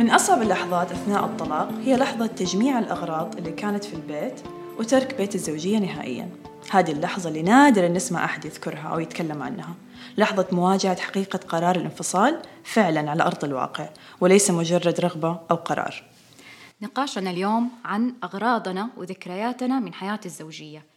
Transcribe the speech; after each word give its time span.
من 0.00 0.10
أصعب 0.10 0.42
اللحظات 0.42 0.92
أثناء 0.92 1.24
الطلاق 1.24 1.72
هي 1.84 1.96
لحظة 1.96 2.26
تجميع 2.26 2.78
الأغراض 2.78 3.36
اللي 3.36 3.50
كانت 3.50 3.84
في 3.84 3.94
البيت 3.94 4.40
وترك 4.78 5.14
بيت 5.14 5.34
الزوجية 5.34 5.78
نهائياً. 5.78 6.28
هذه 6.70 6.92
اللحظة 6.92 7.28
اللي 7.28 7.42
نادرا 7.42 7.88
نسمع 7.88 8.24
أحد 8.24 8.44
يذكرها 8.44 8.88
أو 8.88 9.00
يتكلم 9.00 9.42
عنها. 9.42 9.74
لحظة 10.18 10.46
مواجهة 10.52 11.00
حقيقة 11.00 11.38
قرار 11.48 11.76
الانفصال 11.76 12.42
فعلا 12.64 13.10
على 13.10 13.22
أرض 13.22 13.44
الواقع 13.44 13.88
وليس 14.20 14.50
مجرد 14.50 15.00
رغبة 15.00 15.40
أو 15.50 15.56
قرار. 15.56 16.02
نقاشنا 16.82 17.30
اليوم 17.30 17.70
عن 17.84 18.14
أغراضنا 18.24 18.88
وذكرياتنا 18.96 19.80
من 19.80 19.94
حياة 19.94 20.20
الزوجية. 20.26 20.89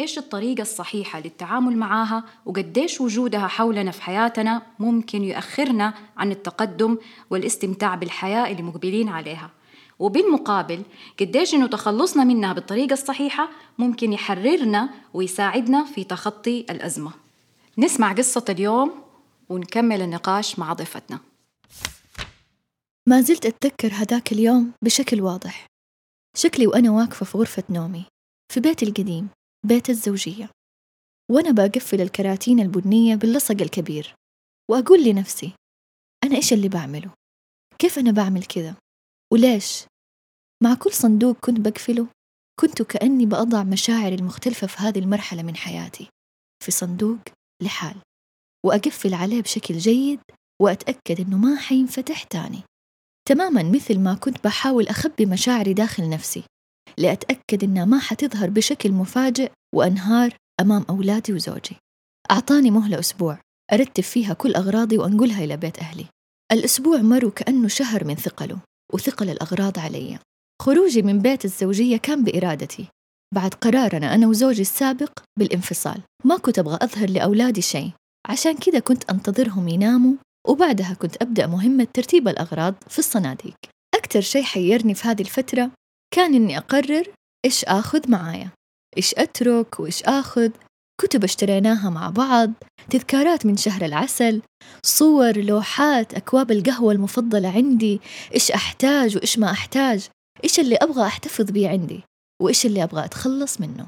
إيش 0.00 0.18
الطريقة 0.18 0.62
الصحيحة 0.62 1.20
للتعامل 1.20 1.76
معها 1.76 2.24
وقديش 2.46 3.00
وجودها 3.00 3.46
حولنا 3.46 3.90
في 3.90 4.02
حياتنا 4.02 4.62
ممكن 4.78 5.24
يؤخرنا 5.24 5.94
عن 6.16 6.32
التقدم 6.32 6.98
والاستمتاع 7.30 7.94
بالحياة 7.94 8.50
اللي 8.50 8.62
مقبلين 8.62 9.08
عليها. 9.08 9.50
وبالمقابل 9.98 10.82
قديش 11.20 11.54
إنه 11.54 11.66
تخلصنا 11.66 12.24
منها 12.24 12.52
بالطريقة 12.52 12.92
الصحيحة 12.92 13.48
ممكن 13.78 14.12
يحررنا 14.12 14.90
ويساعدنا 15.14 15.84
في 15.84 16.04
تخطي 16.04 16.60
الأزمة. 16.70 17.12
نسمع 17.78 18.12
قصة 18.12 18.44
اليوم 18.48 18.92
ونكمل 19.48 20.02
النقاش 20.02 20.58
مع 20.58 20.72
ضيفتنا. 20.72 21.18
ما 23.08 23.20
زلت 23.20 23.46
أتذكر 23.46 23.92
هذاك 23.92 24.32
اليوم 24.32 24.72
بشكل 24.82 25.20
واضح. 25.20 25.66
شكلي 26.36 26.66
وأنا 26.66 26.90
واقفة 26.90 27.26
في 27.26 27.38
غرفة 27.38 27.62
نومي 27.70 28.04
في 28.52 28.60
بيتي 28.60 28.84
القديم. 28.86 29.28
بيت 29.66 29.90
الزوجية 29.90 30.50
وأنا 31.30 31.50
بقفل 31.50 32.00
الكراتين 32.00 32.60
البنية 32.60 33.14
باللصق 33.14 33.60
الكبير 33.60 34.14
وأقول 34.70 35.04
لنفسي 35.04 35.52
أنا 36.24 36.36
إيش 36.36 36.52
اللي 36.52 36.68
بعمله؟ 36.68 37.14
كيف 37.78 37.98
أنا 37.98 38.10
بعمل 38.10 38.44
كذا؟ 38.44 38.76
وليش؟ 39.32 39.84
مع 40.62 40.74
كل 40.74 40.92
صندوق 40.92 41.36
كنت 41.36 41.60
بقفله 41.60 42.08
كنت 42.60 42.82
كأني 42.82 43.26
بأضع 43.26 43.62
مشاعري 43.62 44.14
المختلفة 44.14 44.66
في 44.66 44.78
هذه 44.78 44.98
المرحلة 44.98 45.42
من 45.42 45.56
حياتي 45.56 46.08
في 46.64 46.70
صندوق 46.70 47.18
لحال 47.62 47.96
وأقفل 48.66 49.14
عليه 49.14 49.42
بشكل 49.42 49.78
جيد 49.78 50.20
وأتأكد 50.62 51.20
إنه 51.20 51.36
ما 51.36 51.56
حينفتح 51.56 52.22
تاني 52.22 52.62
تماما 53.28 53.62
مثل 53.62 53.98
ما 53.98 54.14
كنت 54.14 54.44
بحاول 54.44 54.88
أخبي 54.88 55.26
مشاعري 55.26 55.74
داخل 55.74 56.08
نفسي 56.08 56.44
لأتأكد 56.98 57.64
إنها 57.64 57.84
ما 57.84 57.98
حتظهر 57.98 58.50
بشكل 58.50 58.92
مفاجئ 58.92 59.50
وأنهار 59.74 60.36
أمام 60.60 60.84
أولادي 60.90 61.32
وزوجي. 61.32 61.76
أعطاني 62.30 62.70
مهلة 62.70 62.98
أسبوع 62.98 63.38
أرتب 63.72 64.02
فيها 64.02 64.34
كل 64.34 64.54
أغراضي 64.54 64.98
وأنقلها 64.98 65.44
إلى 65.44 65.56
بيت 65.56 65.78
أهلي. 65.78 66.06
الأسبوع 66.52 66.96
مر 66.96 67.28
كأنه 67.28 67.68
شهر 67.68 68.04
من 68.04 68.14
ثقله 68.14 68.58
وثقل 68.92 69.30
الأغراض 69.30 69.78
علي. 69.78 70.18
خروجي 70.62 71.02
من 71.02 71.18
بيت 71.18 71.44
الزوجية 71.44 71.96
كان 71.96 72.24
بإرادتي. 72.24 72.86
بعد 73.34 73.54
قرارنا 73.54 74.14
أنا 74.14 74.26
وزوجي 74.26 74.62
السابق 74.62 75.18
بالانفصال. 75.38 76.00
ما 76.24 76.36
كنت 76.36 76.58
أبغى 76.58 76.78
أظهر 76.82 77.10
لأولادي 77.10 77.62
شيء. 77.62 77.90
عشان 78.28 78.56
كذا 78.56 78.78
كنت 78.78 79.10
أنتظرهم 79.10 79.68
يناموا 79.68 80.14
وبعدها 80.48 80.94
كنت 80.94 81.22
أبدأ 81.22 81.46
مهمة 81.46 81.86
ترتيب 81.94 82.28
الأغراض 82.28 82.74
في 82.88 82.98
الصناديق. 82.98 83.56
أكثر 83.94 84.20
شيء 84.20 84.42
حيرني 84.42 84.94
في 84.94 85.08
هذه 85.08 85.20
الفترة 85.20 85.70
كان 86.14 86.34
إني 86.34 86.58
أقرر 86.58 87.04
إيش 87.44 87.64
آخذ 87.64 88.10
معايا 88.10 88.50
إيش 88.96 89.14
أترك 89.14 89.80
وإيش 89.80 90.02
آخذ. 90.02 90.50
كتب 91.00 91.24
اشتريناها 91.24 91.90
مع 91.90 92.10
بعض 92.10 92.52
تذكارات 92.90 93.46
من 93.46 93.56
شهر 93.56 93.84
العسل 93.84 94.42
صور 94.82 95.38
لوحات 95.38 96.14
أكواب 96.14 96.50
القهوة 96.50 96.92
المفضلة 96.92 97.48
عندي. 97.52 98.00
إيش 98.34 98.50
أحتاج 98.50 99.16
وإيش 99.16 99.38
ما 99.38 99.50
أحتاج 99.50 100.08
إيش 100.44 100.60
اللي 100.60 100.76
أبغى 100.76 101.06
أحتفظ 101.06 101.44
بيه 101.50 101.68
عندي 101.68 102.00
وإيش 102.42 102.66
اللي 102.66 102.82
أبغى 102.84 103.04
أتخلص 103.04 103.60
منه. 103.60 103.86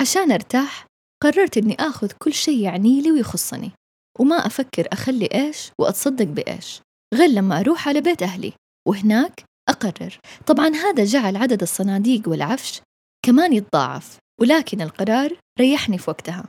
عشان 0.00 0.32
أرتاح 0.32 0.86
قررت 1.22 1.56
إني 1.58 1.74
آخذ 1.80 2.12
كل 2.22 2.32
شيء 2.32 2.58
يعني 2.60 3.00
لي 3.00 3.12
ويخصني 3.12 3.70
وما 4.18 4.46
أفكر 4.46 4.88
أخلي 4.92 5.26
إيش 5.26 5.70
وأتصدق 5.78 6.24
بإيش 6.24 6.80
غير 7.14 7.28
لما 7.28 7.60
أروح 7.60 7.88
على 7.88 8.00
بيت 8.00 8.22
أهلي. 8.22 8.52
وهناك 8.88 9.44
أقرر. 9.68 10.18
طبعا 10.46 10.68
هذا 10.68 11.04
جعل 11.04 11.36
عدد 11.36 11.62
الصناديق 11.62 12.28
والعفش 12.28 12.80
كمان 13.26 13.52
يتضاعف 13.52 14.18
ولكن 14.40 14.80
القرار 14.80 15.38
ريحني 15.60 15.98
في 15.98 16.10
وقتها. 16.10 16.44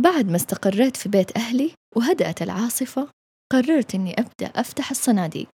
بعد 0.00 0.28
ما 0.28 0.36
استقريت 0.36 0.96
في 0.96 1.08
بيت 1.08 1.36
أهلي 1.36 1.72
وهدأت 1.96 2.42
العاصفة 2.42 3.08
قررت 3.52 3.94
إني 3.94 4.14
أبدأ 4.20 4.60
أفتح 4.60 4.90
الصناديق 4.90 5.50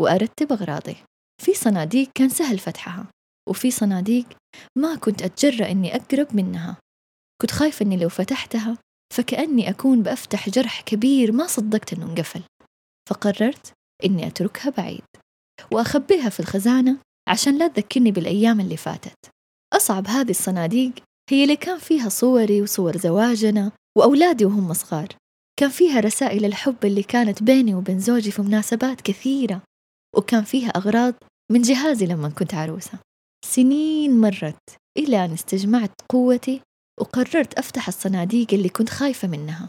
وأرتب 0.00 0.52
أغراضي. 0.52 0.96
في 1.42 1.54
صناديق 1.54 2.08
كان 2.14 2.28
سهل 2.28 2.58
فتحها 2.58 3.06
وفي 3.48 3.70
صناديق 3.70 4.26
ما 4.78 4.94
كنت 4.94 5.22
أتجرأ 5.22 5.70
إني 5.70 5.96
أقرب 5.96 6.36
منها. 6.36 6.76
كنت 7.42 7.50
خايفة 7.50 7.86
إني 7.86 7.96
لو 7.96 8.08
فتحتها 8.08 8.78
فكأني 9.14 9.70
أكون 9.70 10.02
بأفتح 10.02 10.48
جرح 10.48 10.80
كبير 10.80 11.32
ما 11.32 11.46
صدقت 11.46 11.92
إنه 11.92 12.06
انقفل. 12.06 12.42
فقررت 13.10 13.72
إني 14.04 14.26
أتركها 14.26 14.70
بعيد. 14.70 15.04
وأخبيها 15.70 16.28
في 16.28 16.40
الخزانة 16.40 16.96
عشان 17.28 17.58
لا 17.58 17.68
تذكرني 17.68 18.10
بالأيام 18.12 18.60
اللي 18.60 18.76
فاتت. 18.76 19.18
أصعب 19.72 20.06
هذه 20.06 20.30
الصناديق 20.30 20.92
هي 21.30 21.42
اللي 21.42 21.56
كان 21.56 21.78
فيها 21.78 22.08
صوري 22.08 22.62
وصور 22.62 22.96
زواجنا 22.96 23.72
وأولادي 23.98 24.44
وهم 24.44 24.72
صغار. 24.72 25.08
كان 25.56 25.70
فيها 25.70 26.00
رسائل 26.00 26.44
الحب 26.44 26.84
اللي 26.84 27.02
كانت 27.02 27.42
بيني 27.42 27.74
وبين 27.74 28.00
زوجي 28.00 28.30
في 28.30 28.42
مناسبات 28.42 29.00
كثيرة 29.00 29.62
وكان 30.16 30.44
فيها 30.44 30.68
أغراض 30.68 31.14
من 31.52 31.62
جهازي 31.62 32.06
لما 32.06 32.28
كنت 32.28 32.54
عروسة. 32.54 32.98
سنين 33.44 34.20
مرت 34.20 34.76
إلى 34.98 35.24
أن 35.24 35.32
استجمعت 35.32 35.90
قوتي 36.08 36.60
وقررت 37.00 37.54
أفتح 37.54 37.88
الصناديق 37.88 38.46
اللي 38.52 38.68
كنت 38.68 38.90
خايفة 38.90 39.28
منها. 39.28 39.68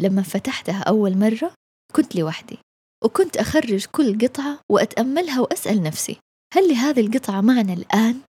لما 0.00 0.22
فتحتها 0.22 0.80
أول 0.80 1.18
مرة 1.18 1.54
كنت 1.92 2.16
لوحدي. 2.16 2.58
وكنت 3.04 3.36
أخرج 3.36 3.86
كل 3.86 4.18
قطعة 4.18 4.60
وأتأملها 4.70 5.40
وأسأل 5.40 5.82
نفسي 5.82 6.18
هل 6.54 6.68
لهذه 6.68 7.00
القطعة 7.00 7.40
معنى 7.40 7.72
الآن؟ 7.72 8.20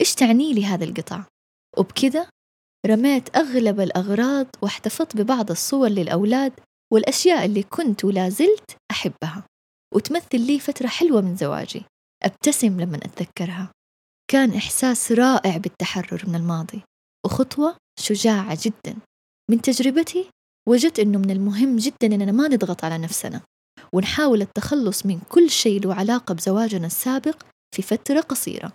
إيش 0.00 0.14
تعني 0.14 0.52
لي 0.52 0.64
هذه 0.64 0.84
القطعة؟ 0.84 1.26
وبكذا 1.78 2.28
رميت 2.86 3.36
أغلب 3.36 3.80
الأغراض 3.80 4.46
واحتفظت 4.62 5.16
ببعض 5.16 5.50
الصور 5.50 5.88
للأولاد 5.88 6.52
والأشياء 6.92 7.44
اللي 7.44 7.62
كنت 7.62 8.04
ولا 8.04 8.28
زلت 8.28 8.76
أحبها 8.90 9.44
وتمثل 9.94 10.40
لي 10.40 10.58
فترة 10.60 10.86
حلوة 10.86 11.20
من 11.20 11.36
زواجي 11.36 11.84
أبتسم 12.22 12.80
لما 12.80 12.96
أتذكرها 12.96 13.72
كان 14.30 14.54
إحساس 14.54 15.12
رائع 15.12 15.56
بالتحرر 15.56 16.24
من 16.28 16.34
الماضي 16.34 16.82
وخطوة 17.26 17.76
شجاعة 18.00 18.58
جدا 18.62 18.96
من 19.50 19.60
تجربتي 19.60 20.30
وجدت 20.68 20.98
أنه 20.98 21.18
من 21.18 21.30
المهم 21.30 21.76
جدا 21.76 22.06
أننا 22.06 22.32
ما 22.32 22.48
نضغط 22.48 22.84
على 22.84 22.98
نفسنا 22.98 23.40
ونحاول 23.92 24.42
التخلص 24.42 25.06
من 25.06 25.20
كل 25.28 25.50
شيء 25.50 25.80
له 25.80 25.94
علاقة 25.94 26.34
بزواجنا 26.34 26.86
السابق 26.86 27.42
في 27.76 27.82
فترة 27.82 28.20
قصيرة. 28.20 28.72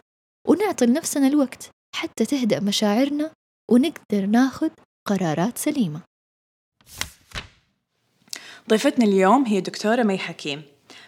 ونعطي 0.48 0.86
لنفسنا 0.86 1.28
الوقت 1.28 1.70
حتى 1.96 2.26
تهدأ 2.26 2.60
مشاعرنا 2.60 3.32
ونقدر 3.72 4.26
ناخذ 4.26 4.70
قرارات 5.06 5.58
سليمة. 5.58 6.02
ضيفتنا 8.70 9.06
اليوم 9.06 9.46
هي 9.46 9.62
دكتورة 9.62 10.04
مي 10.04 10.18
حكيم. 10.18 10.62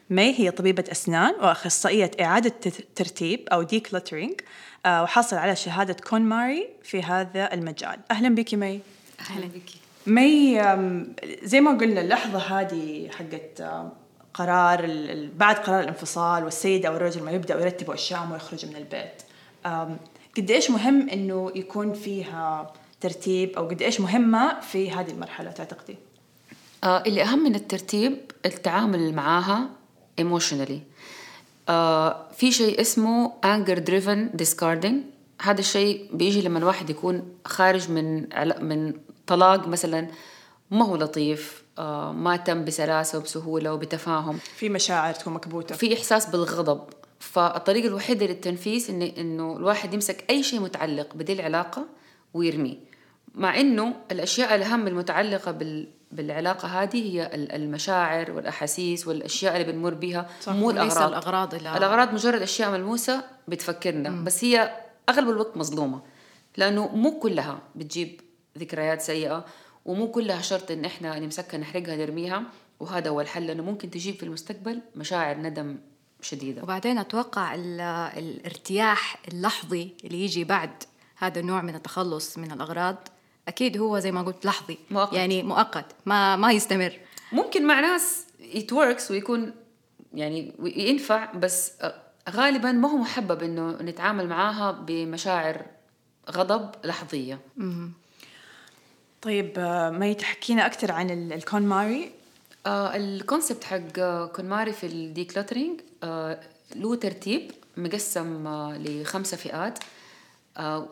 مي 0.10 0.40
هي 0.40 0.52
طبيبة 0.52 0.84
أسنان 0.92 1.34
وأخصائية 1.34 2.12
إعادة 2.22 2.54
ترتيب 2.96 3.50
أو 3.50 3.64
decluttering 3.64 4.42
آه، 4.86 5.04
وحاصل 5.04 5.36
على 5.36 5.56
شهادة 5.56 5.94
كون 5.94 6.22
ماري 6.22 6.70
في 6.84 7.04
هذا 7.04 7.54
المجال. 7.54 8.00
أهلا 8.12 8.36
بك 8.36 8.54
مي. 8.54 8.80
أهلا 9.20 9.46
بك. 9.46 9.81
مي 10.08 10.62
زي 11.44 11.62
ما 11.62 11.78
قلنا 11.78 12.02
اللحظة 12.02 12.40
هذه 12.40 13.10
حقت 13.10 13.64
قرار 14.34 15.10
بعد 15.38 15.56
قرار 15.56 15.80
الانفصال 15.80 16.44
والسيد 16.44 16.86
أو 16.86 16.96
الرجل 16.96 17.24
ما 17.24 17.32
يبدأ 17.32 17.62
يرتبوا 17.62 17.94
أشياءهم 17.94 18.32
ويخرجوا 18.32 18.70
من 18.70 18.76
البيت. 18.76 19.22
قد 20.38 20.52
إيش 20.52 20.72
مهم 20.72 21.10
إنه 21.10 21.52
يكون 21.56 21.94
فيها 21.94 22.74
ترتيب 23.02 23.58
أو 23.58 23.68
قد 23.68 23.82
إيش 23.82 24.02
مهمة 24.02 24.60
في 24.60 24.92
هذه 24.92 25.12
المرحلة 25.12 25.52
تعتقدي؟ 25.52 25.96
آه 26.84 27.04
اللي 27.08 27.24
أهم 27.24 27.40
من 27.40 27.56
الترتيب 27.56 28.18
التعامل 28.46 29.14
معاها 29.14 29.70
emotionally. 30.22 30.80
آه 31.70 32.28
في 32.38 32.52
شيء 32.52 32.82
اسمه 32.82 33.32
anger 33.46 33.78
driven 33.78 34.42
discarding. 34.42 34.96
هذا 35.42 35.60
الشيء 35.60 36.10
بيجي 36.14 36.42
لما 36.42 36.60
الواحد 36.60 36.90
يكون 36.90 37.24
خارج 37.46 37.90
من 37.90 38.28
من 38.66 38.94
طلاق 39.28 39.68
مثلا 39.68 40.08
ما 40.72 40.86
هو 40.86 40.96
لطيف 40.96 41.64
آه 41.80 42.12
ما 42.12 42.38
تم 42.38 42.66
بسلاسة 42.66 43.18
وبسهولة 43.18 43.74
وبتفاهم. 43.74 44.38
في 44.38 44.70
مشاعر 44.70 45.14
تكون 45.14 45.34
مكبوتة. 45.34 45.76
في 45.76 45.94
إحساس 45.94 46.30
بالغضب. 46.30 46.82
فالطريقة 47.20 47.88
الوحيدة 47.88 48.26
للتنفيذ 48.26 48.90
إن 48.90 49.02
إنه 49.02 49.58
الواحد 49.58 49.94
يمسك 49.94 50.26
أي 50.30 50.44
شيء 50.44 50.60
متعلق 50.60 51.14
بدي 51.16 51.34
العلاقة 51.34 51.86
ويرميه. 52.34 52.78
مع 53.36 53.60
إنه 53.60 53.94
الأشياء 54.12 54.56
الأهم 54.56 54.88
المتعلقة 54.88 55.52
بال 55.52 55.88
بالعلاقة 56.12 56.68
هذه 56.68 57.12
هي 57.14 57.36
ال- 57.36 57.52
المشاعر 57.52 58.32
والأحاسيس 58.32 59.08
والأشياء 59.08 59.62
اللي 59.62 59.72
بنمر 59.72 59.94
بها 59.94 60.30
صح، 60.42 60.54
مو 60.54 60.68
وليس 60.68 60.82
الأغراض. 60.98 61.08
الأغراض 61.10 61.54
اللي- 61.56 61.78
الأغراض 61.78 62.14
مجرد 62.14 62.42
أشياء 62.42 62.72
ملموسة 62.72 63.24
بتفكرنا. 63.48 64.10
بس 64.24 64.44
هي 64.44 64.72
أغلب 65.10 65.30
الوقت 65.30 65.58
مظلومة. 65.58 66.02
لأنه 66.58 66.88
مو 66.96 67.20
كلها 67.20 67.60
بتجيب 67.76 68.22
ذكريات 68.58 69.02
سيئة 69.02 69.46
ومو 69.86 70.12
كلها 70.12 70.42
شرط 70.42 70.72
إن 70.72 70.86
إحنا 70.86 71.20
نمسكها 71.20 71.58
نحرقها 71.58 71.96
نرميها 71.96 72.44
وهذا 72.80 73.10
هو 73.10 73.22
الحل 73.22 73.48
لأنه 73.48 73.64
ممكن 73.64 73.90
تجيب 73.92 74.16
في 74.16 74.24
المستقبل 74.24 74.82
مشاعر 74.96 75.38
ندم 75.38 75.78
شديدة. 76.22 76.64
وبعدين 76.64 76.98
أتوقع 76.98 77.56
ال- 77.56 77.82
الارتياح 78.18 79.18
اللحظي 79.28 79.94
اللي 80.04 80.22
يجي 80.26 80.44
بعد 80.44 80.84
هذا 81.18 81.40
النوع 81.40 81.62
من 81.62 81.76
التخلص 81.76 82.38
من 82.38 82.52
الأغراض 82.52 83.08
أكيد 83.48 83.78
هو 83.78 84.00
زي 84.00 84.12
ما 84.12 84.22
قلت 84.22 84.46
لحظي. 84.46 84.78
مؤقت. 84.92 85.14
يعني 85.14 85.44
مؤقت 85.44 85.86
ما 86.06 86.36
ما 86.36 86.52
يستمر. 86.52 87.00
ممكن 87.32 87.68
مع 87.68 87.80
ناس 87.80 88.26
it 88.54 88.72
works 88.74 89.12
ويكون 89.12 89.54
يعني 90.14 90.54
ينفع 90.64 91.32
بس 91.34 91.72
غالبا 92.30 92.72
ما 92.72 92.90
هو 92.92 92.98
محبب 92.98 93.44
إنه 93.44 93.72
نتعامل 93.72 94.28
معاها 94.28 94.72
بمشاعر 94.72 95.66
غضب 96.32 96.72
لحظية. 96.86 97.40
طيب 99.22 99.54
آه، 99.58 99.90
مي 99.90 100.14
تحكينا 100.14 100.66
أكثر 100.66 100.92
عن 100.92 101.10
ال- 101.10 101.34
الكون 101.34 101.62
ماري 101.62 102.12
آه 102.66 102.96
ال 102.96 103.04
concept 103.04 103.64
حق 103.64 104.00
آه، 104.00 104.26
كونماري 104.26 104.74
في 104.74 104.86
ال 104.88 104.95
decluttering 104.95 105.82
آه 106.04 106.40
له 106.76 106.96
ترتيب 106.96 107.52
مقسم 107.78 108.48
آه 108.48 108.78
لخمسة 108.78 109.38
فئات. 109.38 109.80
آه 110.58 110.90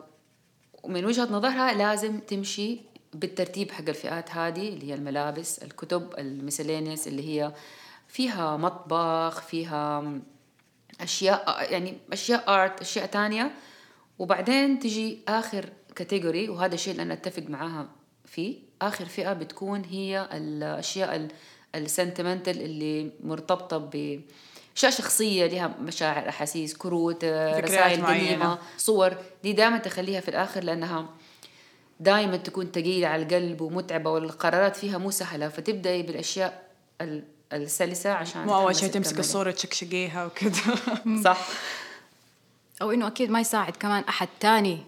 ومن 0.82 1.04
وجهة 1.04 1.24
نظرها 1.32 1.72
لازم 1.74 2.20
تمشي 2.20 2.78
بالترتيب 3.14 3.70
حق 3.70 3.88
الفئات 3.88 4.30
هذه 4.30 4.68
اللي 4.68 4.88
هي 4.90 4.94
الملابس 4.94 5.58
الكتب 5.58 6.14
ال 6.18 6.24
miscellaneous 6.24 7.08
اللي 7.08 7.28
هي 7.28 7.52
فيها 8.08 8.56
مطبخ 8.56 9.40
فيها 9.40 10.12
أشياء 11.00 11.72
يعني 11.72 11.96
أشياء 12.12 12.44
art 12.54 12.80
أشياء 12.80 13.06
تانية. 13.06 13.50
وبعدين 14.18 14.78
تجي 14.78 15.18
آخر 15.28 15.68
category 15.96 16.48
وهذا 16.48 16.74
الشيء 16.74 16.92
اللي 16.92 17.02
أنا 17.02 17.14
أتفق 17.14 17.42
معاها 17.48 17.88
فيه 18.30 18.56
آخر 18.82 19.04
فئة 19.04 19.32
بتكون 19.32 19.84
هي 19.84 20.28
الأشياء 20.32 21.28
ال 21.74 21.81
sentimental 21.81 22.62
اللي 22.62 23.10
مرتبطة 23.24 23.78
ب 23.78 24.20
أشياء 24.76 24.92
شخصية 24.92 25.46
لها 25.46 25.66
مشاعر 25.80 26.28
أحاسيس 26.28 26.76
كروت 26.76 27.24
رسائل 27.24 28.00
معينة. 28.02 28.26
قديمة 28.28 28.58
صور 28.78 29.14
دي 29.42 29.52
دائما 29.52 29.78
تخليها 29.78 30.20
في 30.20 30.28
الآخر 30.28 30.64
لأنها 30.64 31.06
دائما 32.00 32.36
تكون 32.36 32.66
ثقيلة 32.74 33.08
على 33.08 33.22
القلب 33.22 33.60
ومتعبة 33.60 34.10
والقرارات 34.10 34.76
فيها 34.76 34.98
مو 34.98 35.10
سهلة 35.10 35.48
فتبدأي 35.48 36.02
بالأشياء 36.02 36.62
ال- 37.00 37.24
السلسة 37.52 38.10
عشان 38.12 38.46
مو 38.46 38.54
أول 38.54 38.76
شيء 38.76 38.88
تمسك. 38.90 39.18
الصورة 39.18 39.50
تشكشقيها 39.50 40.26
وكذا 40.26 40.74
صح 41.24 41.48
أو 42.82 42.90
إنه 42.90 43.06
أكيد 43.06 43.30
ما 43.30 43.40
يساعد 43.40 43.76
كمان 43.76 44.02
أحد 44.08 44.28
تاني 44.40 44.78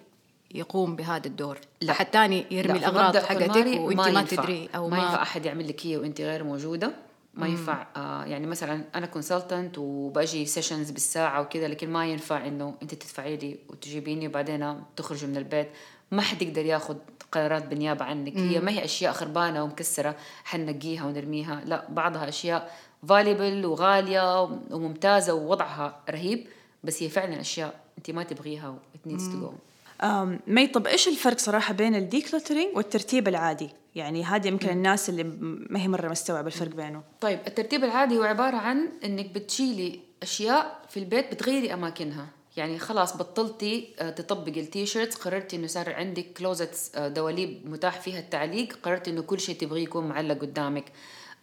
يقوم 0.54 0.96
بهذا 0.96 1.26
الدور. 1.26 1.58
لا. 1.81 2.02
تاني 2.02 2.46
يرمي 2.50 2.78
مبدأ 2.78 3.20
حقتك 3.20 3.66
وأنت 3.66 4.00
ما, 4.00 4.08
ينفع. 4.08 4.43
تدري 4.43 4.69
أو 4.75 4.88
ما, 4.88 4.96
ينفع 4.96 5.10
ما 5.10 5.22
أحد 5.22 5.46
يعمل 5.46 5.69
لك 5.69 5.87
هي 5.87 5.96
وأنت 5.96 6.20
غير 6.20 6.44
موجودة. 6.44 6.93
ما 7.34 7.46
ينفع 7.46 7.87
آه 7.96 8.25
يعني 8.25 8.46
مثلا 8.46 8.84
أنا 8.94 9.06
consultant 9.06 9.78
وباجي 9.78 10.46
sessions 10.46 10.90
بالساعة 10.90 11.40
وكذا 11.40 11.69
لكن 11.69 11.90
ما 11.90 12.06
ينفع 12.06 12.46
إنه 12.46 12.75
أنت 12.82 12.94
تدفعي 12.94 13.37
لي 13.37 13.58
وتجيبيني 13.69 14.28
وبعدين 14.28 14.82
تخرجي 14.96 15.26
من 15.26 15.37
البيت. 15.37 15.69
ما 16.10 16.22
حد 16.22 16.43
يقدر 16.43 16.66
ياخذ 16.66 16.96
قرارات 17.32 17.66
بالنيابة 17.66 18.05
عنك. 18.05 18.37
هي 18.37 18.60
ما 18.60 18.70
هي 18.70 18.84
أشياء 18.84 19.12
خربانة 19.12 19.62
ومكسرة 19.64 20.16
حنقيها 20.44 21.06
ونرميها. 21.06 21.62
لا 21.64 21.87
بعضها 21.88 22.28
أشياء 22.28 22.70
valuable 23.08 23.66
وغالية 23.66 24.43
وممتازة 24.43 25.34
ووضعها 25.34 26.00
رهيب 26.10 26.46
بس 26.84 27.02
هي 27.02 27.08
فعلا 27.08 27.40
أشياء 27.40 27.75
أنت 27.98 28.10
ما 28.10 28.22
تبغيها 28.22 28.69
و 28.69 28.76
it 28.96 29.10
needs 29.10 29.22
to 29.22 29.71
go 30.02 30.04
أم، 30.04 30.40
مي 30.46 30.66
طب 30.66 30.87
إيش 30.87 31.08
الفرق 31.08 31.38
صراحة 31.38 31.75
بين 31.75 31.94
ال 31.94 32.01
decluttering 32.01 32.76
والترتيب 32.76 33.28
العادي؟ 33.28 33.69
يعني 33.94 34.25
هذه 34.25 34.49
يمكن 34.49 34.69
الناس 34.69 35.08
اللي 35.08 35.25
ما 35.70 35.82
هي 35.82 35.88
مرة 35.88 36.08
مستوعبة 36.08 36.46
الفرق 36.46 36.75
بينه. 36.75 37.02
طيب 37.20 37.38
الترتيب 37.46 37.84
العادي 37.84 38.19
هو 38.19 38.22
عبارة 38.22 38.56
عن 38.56 38.88
إنك 39.04 39.26
بتشيلي 39.31 40.00
أشياء 40.22 40.81
في 40.88 40.96
البيت 40.96 41.32
بتغيري 41.34 41.75
أماكنها 41.75 42.26
يعني 42.56 42.78
خلاص 42.78 43.16
بطلتي 43.16 43.88
آه، 43.99 44.10
تطبقي 44.10 44.60
ال 44.60 44.67
T-shirts 44.67 45.16
قررتي 45.16 45.56
إنه 45.56 45.66
صار 45.66 45.94
عندك 45.94 46.26
closets 46.36 46.90
دواليب 46.96 47.70
متاح 47.70 48.00
فيها 48.00 48.19
التعليق 48.19 48.78
قررتي 48.82 49.10
إنه 49.10 49.22
كل 49.22 49.40
شيء 49.40 49.56
تبغيه 49.56 49.82
يكون 49.82 50.08
معلق 50.08 50.38
قدامك 50.40 50.84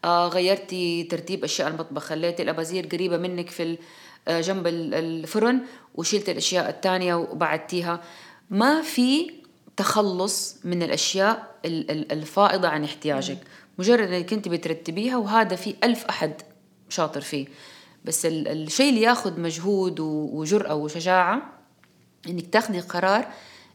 آه 0.06 0.28
غيرتي 0.28 1.04
ترتيب 1.04 1.44
أشياء 1.44 1.68
المطبخ 1.68 2.02
خليتي 2.04 2.44
الاباجير 2.44 2.86
قريبة 2.88 3.18
منك 3.18 3.50
في 3.50 3.78
آه، 4.28 4.42
جنب 4.42 4.68
ال- 4.68 4.94
الفرن 4.94 5.62
وشلت 5.96 6.30
الأشياء 6.30 6.70
الثانية 6.70 7.16
وبعدتيها 7.16 8.02
ما 8.50 8.82
في 8.82 9.32
تخلص 9.78 10.56
من 10.64 10.84
الأشياء 10.84 11.56
ال- 11.66 11.92
ال- 11.92 12.12
الفائضة 12.12 12.68
عن 12.68 12.84
احتياجك. 12.84 13.38
مجرد 13.78 14.12
إنك 14.12 14.34
انت 14.34 14.48
بترتبيها 14.48 15.18
وهذا 15.18 15.56
في 15.56 15.76
ألف 15.84 16.06
أحد 16.06 16.34
شاطر 16.90 17.22
فيه. 17.22 17.48
بس 18.06 18.26
ال- 18.26 18.48
الشيء 18.48 18.90
اللي 18.90 19.02
ياخذ 19.02 19.40
مجهود 19.40 20.00
وجرأة 20.00 20.76
وشجاعة 20.76 21.42
إنك 22.30 22.48
تاخذي 22.48 22.80
قرار 22.80 23.28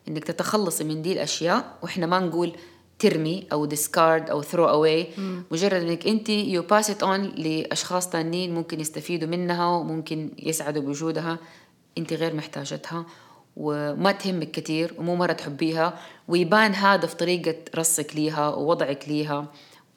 إنك 0.09 0.25
تتخلصي 0.25 0.85
من 0.85 1.03
دي 1.03 1.13
الأشياء. 1.13 1.79
وإحنا 1.83 2.07
ما 2.07 2.19
نقول 2.21 2.53
ترمي 2.99 3.47
أو 3.53 3.69
discard 3.69 4.31
أو 4.31 4.43
throw 4.43 4.55
away. 4.71 5.21
مجرد 5.51 5.83
إنك 5.83 6.07
أنت 6.07 6.29
you 6.29 6.63
pass 6.63 6.91
it 6.91 7.03
on 7.03 7.23
لأشخاص 7.25 8.11
تانيين 8.11 8.55
ممكن 8.55 8.81
يستفيدوا 8.81 9.29
منها 9.29 9.67
وممكن 9.67 10.31
يسعدوا 10.39 10.83
بوجودها. 10.83 11.39
أنت 11.99 12.13
غير 12.13 12.35
محتاجتها. 12.35 13.07
وما 13.57 14.13
تهمك 14.13 14.51
كثير 14.51 14.95
ومو 14.99 15.17
مرة 15.17 15.33
تحبيها. 15.33 15.99
ويبان 16.29 16.75
هذا 16.75 17.07
في 17.07 17.17
طريقة 17.17 17.55
رصك 17.77 18.17
ليها 18.17 18.49
ووضعك 18.49 19.05
ليها 19.09 19.47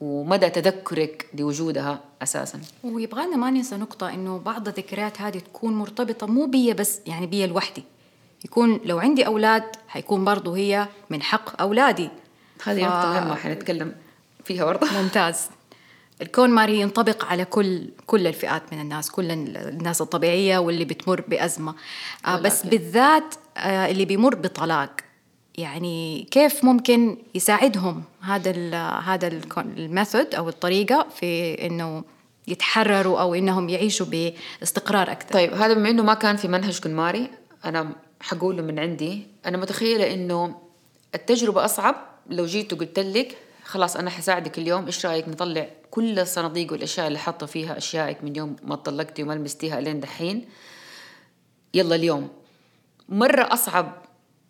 ومدى 0.01 0.49
تذكرك 0.49 1.25
لوجودها 1.33 1.99
أساسا. 2.21 2.61
ويبغانا 2.83 3.35
ما 3.37 3.49
ننسى 3.49 3.75
نقطة 3.75 4.13
إنه 4.13 4.37
بعض 4.37 4.67
الذكريات 4.67 5.21
هذه 5.21 5.37
تكون 5.39 5.73
مرتبطة 5.73 6.27
مو 6.27 6.45
بي 6.45 6.73
بس 6.73 6.99
يعني 7.05 7.27
بي 7.27 7.45
لوحدي. 7.47 7.83
يكون 8.45 8.79
لو 8.85 8.99
عندي 8.99 9.25
أولاد 9.25 9.63
حيكون 9.87 10.25
برضو 10.25 10.53
هي 10.53 10.87
من 11.09 11.21
حق 11.21 11.61
أولادي. 11.61 12.09
هذه 12.63 12.79
ف- 12.79 12.83
نقطة 12.83 13.09
مهمة 13.09 13.35
حنتكلم 13.35 13.95
فيها 14.43 14.65
برضه 14.65 15.01
ممتاز. 15.01 15.49
الكون 16.21 16.49
ماري 16.49 16.79
ينطبق 16.79 17.25
على 17.25 17.45
كل 17.45 17.89
كل 18.05 18.27
الفئات 18.27 18.73
من 18.73 18.81
الناس 18.81 19.11
كل 19.11 19.31
الناس 19.31 20.01
الطبيعية 20.01 20.57
واللي 20.57 20.85
بتمر 20.85 21.21
بأزمة. 21.21 21.75
آه 22.25 22.39
بس. 22.39 22.65
بالذات 22.65 23.35
آه 23.57 23.91
اللي 23.91 24.05
بيمر 24.05 24.35
بطلاق. 24.35 24.91
يعني 25.57 26.27
كيف 26.31 26.63
ممكن 26.63 27.17
يساعدهم 27.35 28.03
هذا 28.21 28.51
ال 28.55 28.75
هذا 29.03 29.27
الميثود 29.57 30.35
أو 30.35 30.49
الطريقة 30.49 31.07
في 31.15 31.53
إنه 31.65 32.03
يتحرروا 32.47 33.21
أو 33.21 33.35
إنهم 33.35 33.69
يعيشوا 33.69 34.05
باستقرار 34.05 35.11
أكثر؟ 35.11 35.33
طيب 35.33 35.53
هذا 35.53 35.73
بما 35.73 35.89
إنه 35.89 36.03
ما 36.03 36.13
كان 36.13 36.35
في 36.35 36.47
منهج 36.47 36.79
كنماري 36.79 37.29
أنا 37.65 37.95
حقوله 38.21 38.63
من 38.63 38.79
عندي. 38.79 39.27
أنا 39.45 39.57
متخيلة 39.57 40.13
إنه 40.13 40.55
التجربة 41.15 41.65
أصعب. 41.65 41.95
لو 42.29 42.45
جيت 42.45 42.73
وقلت 42.73 42.99
لك 42.99 43.37
خلاص 43.63 43.95
أنا 43.95 44.09
حساعدك 44.09 44.57
اليوم 44.57 44.85
إيش 44.85 45.05
رأيك 45.05 45.29
نطلع 45.29 45.67
كل 45.91 46.19
الصناديق 46.19 46.71
والأشياء 46.71 47.07
اللي 47.07 47.19
حاطة 47.19 47.45
فيها 47.45 47.77
أشيائك 47.77 48.23
من 48.23 48.35
يوم 48.35 48.55
ما 48.63 48.75
طلقتي 48.75 49.23
وما 49.23 49.33
لمستيها 49.33 49.81
لين 49.81 49.99
دحين. 49.99 50.49
يلا 51.73 51.95
اليوم. 51.95 52.29
مرة 53.09 53.53
أصعب 53.53 54.03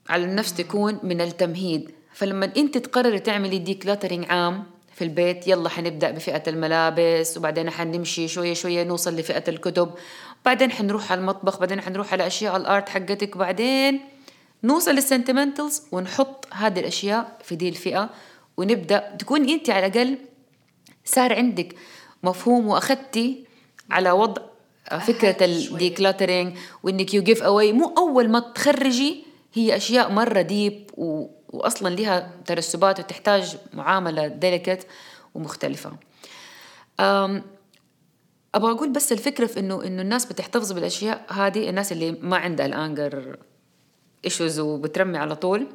على 0.09 0.23
النفس 0.23 0.53
تكون 0.53 0.99
من 1.03 1.21
التمهيد. 1.21 1.91
فلما 2.13 2.51
أنت 2.57 2.77
تقرري 2.77 3.19
تعملي 3.19 3.57
decluttering 3.59 4.25
عام 4.29 4.63
في 4.93 5.03
البيت 5.03 5.47
يلا 5.47 5.69
حنبدأ 5.69 6.11
بفئة 6.11 6.43
الملابس 6.47 7.37
وبعدين 7.37 7.69
حنمشي 7.69 8.27
شوية 8.27 8.53
شوية 8.53 8.83
نوصل 8.83 9.15
لفئة 9.15 9.43
الكتب. 9.47 9.91
بعدين 10.45 10.71
حنروح 10.71 11.11
على 11.11 11.21
المطبخ 11.21 11.59
بعدين 11.59 11.81
حنروح 11.81 12.13
على 12.13 12.27
أشياء 12.27 12.57
ال 12.57 12.65
art 12.65 12.89
حقتك. 12.89 13.35
وبعدين 13.35 13.99
نوصل 14.63 14.91
لل 14.91 15.04
sentimentals 15.04 15.81
ونحط 15.91 16.47
هذه 16.53 16.79
الأشياء 16.79 17.37
في 17.43 17.55
دي 17.55 17.69
الفئة. 17.69 18.09
ونبدأ 18.57 19.15
تكون 19.19 19.49
أنت 19.49 19.69
على 19.69 19.85
الأقل 19.85 20.17
صار 21.07 21.33
عندك 21.33 21.75
مفهوم 22.23 22.67
وأخذتي 22.67 23.45
على 23.91 24.11
وضع 24.11 24.41
فكرة 25.07 25.45
ال 25.45 25.54
decluttering 25.54 26.57
وإنك 26.83 27.13
you 27.13 27.23
give 27.23 27.43
away 27.43 27.73
مو 27.73 27.93
أول 27.97 28.29
ما 28.29 28.39
تخرجي 28.39 29.23
هي 29.53 29.75
أشياء 29.75 30.11
مرة 30.11 30.41
deep 30.41 30.89
و... 30.93 31.27
واصلا 31.49 31.95
لها 31.95 32.31
ترسبات 32.45 32.99
وتحتاج 32.99 33.57
معاملة 33.73 34.27
delicate 34.27 34.87
ومختلفة. 35.35 35.91
أم... 36.99 37.43
أبغى 38.55 38.71
أقول 38.71 38.89
بس 38.89 39.11
الفكرة 39.11 39.45
في 39.45 39.59
انه 39.59 39.83
إنه 39.83 40.01
الناس 40.01 40.25
بتحتفظ 40.25 40.71
بالأشياء 40.71 41.25
هذه 41.29 41.69
الناس 41.69 41.91
اللي 41.91 42.11
ما 42.11 42.37
عندها 42.37 42.65
ال 42.65 42.77
anger 42.77 43.37
issues 44.25 44.59
وبترمي 44.59 45.17
على 45.17 45.35
طول. 45.35 45.67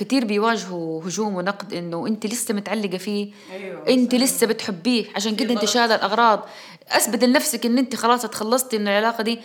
آم، 0.00 0.06
كثير 0.06 0.24
بيواجهوا 0.24 1.02
هجوم 1.04 1.34
ونقد 1.34 1.72
إنه 1.74 2.06
أنت 2.06 2.26
لسه 2.26 2.54
متعلقة 2.54 2.98
فيه 2.98 3.32
أيوة، 3.52 3.88
أنت 3.88 4.12
صحيح. 4.12 4.22
لسه 4.22 4.46
بتحبيه. 4.46 5.04
عشان 5.16 5.36
كده 5.36 5.54
أنت. 5.54 5.64
شايلة 5.64 5.94
الأغراض. 5.94 6.48
أثبت 6.88 7.24
لنفسك 7.24 7.66
إن 7.66 7.78
أنت 7.78 7.96
خلاص 7.96 8.22
تخلصتي 8.22 8.78
من 8.78 8.88
العلاقة 8.88 9.22
دي. 9.22 9.40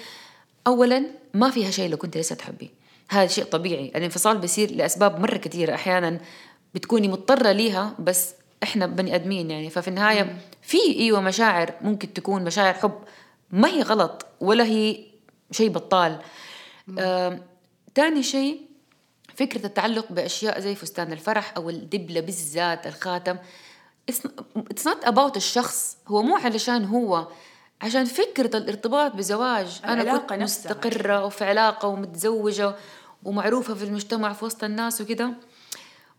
اولا 0.67 1.03
ما 1.34 1.50
فيها 1.50 1.72
شيء 1.72 1.89
لو 1.89 1.98
كنت 1.98 2.17
لسه 2.17 2.36
تحبيه. 2.36 2.67
هذا 3.10 3.27
شيء 3.27 3.43
طبيعي. 3.43 3.91
الانفصال 3.96 4.38
بيصير 4.38 4.72
لأسباب 4.75 5.20
مرة 5.20 5.38
كثيره 5.38 5.75
أحيانا 5.75 6.20
بتكوني 6.75 7.08
مضطرة 7.08 7.51
ليها 7.51 7.96
بس 8.00 8.29
إحنا 8.63 8.86
بني 8.86 9.15
آدمين 9.15 9.51
يعني. 9.51 9.70
ففي 9.70 9.88
النهاية 9.88 10.38
في 10.62 10.77
أيوه 11.00 11.22
مشاعر 11.22 11.74
ممكن 11.81 12.13
تكون 12.13 12.43
مشاعر 12.43 12.74
حب. 12.74 12.93
ما 13.51 13.67
هي 13.67 13.81
غلط 13.81 14.25
ولا 14.41 14.63
هي 14.63 14.98
شيء 15.51 15.70
بطال. 15.70 16.20
آه، 17.00 17.39
تاني 17.96 18.24
شيء 18.24 18.62
فكرة 19.41 19.65
التعلق 19.65 20.12
بأشياء 20.12 20.60
زي 20.60 20.75
فستان 20.75 21.12
الفرح 21.12 21.53
أو 21.57 21.69
الدبلة 21.69 22.21
بالذات 22.21 22.88
الخاتم. 22.88 23.38
It's 24.12 24.83
not 24.83 25.05
about 25.05 25.36
الشخص 25.36 25.98
هو 26.07 26.21
مو 26.21 26.36
علشان 26.36 26.86
هو. 26.86 27.27
عشان 27.81 28.05
فكرة 28.05 28.57
الارتباط 28.57 29.15
بزواج 29.15 29.81
أنا 29.86 30.17
كنت 30.17 30.33
نفسها. 30.33 30.74
مستقرة 30.74 31.25
وفي 31.25 31.45
علاقة 31.45 31.88
ومتزوجة 31.88 32.75
ومعروفة 33.24 33.74
في 33.74 33.83
المجتمع 33.83 34.33
في 34.33 34.45
وسط 34.45 34.63
الناس 34.63 35.01
وكده. 35.01 35.33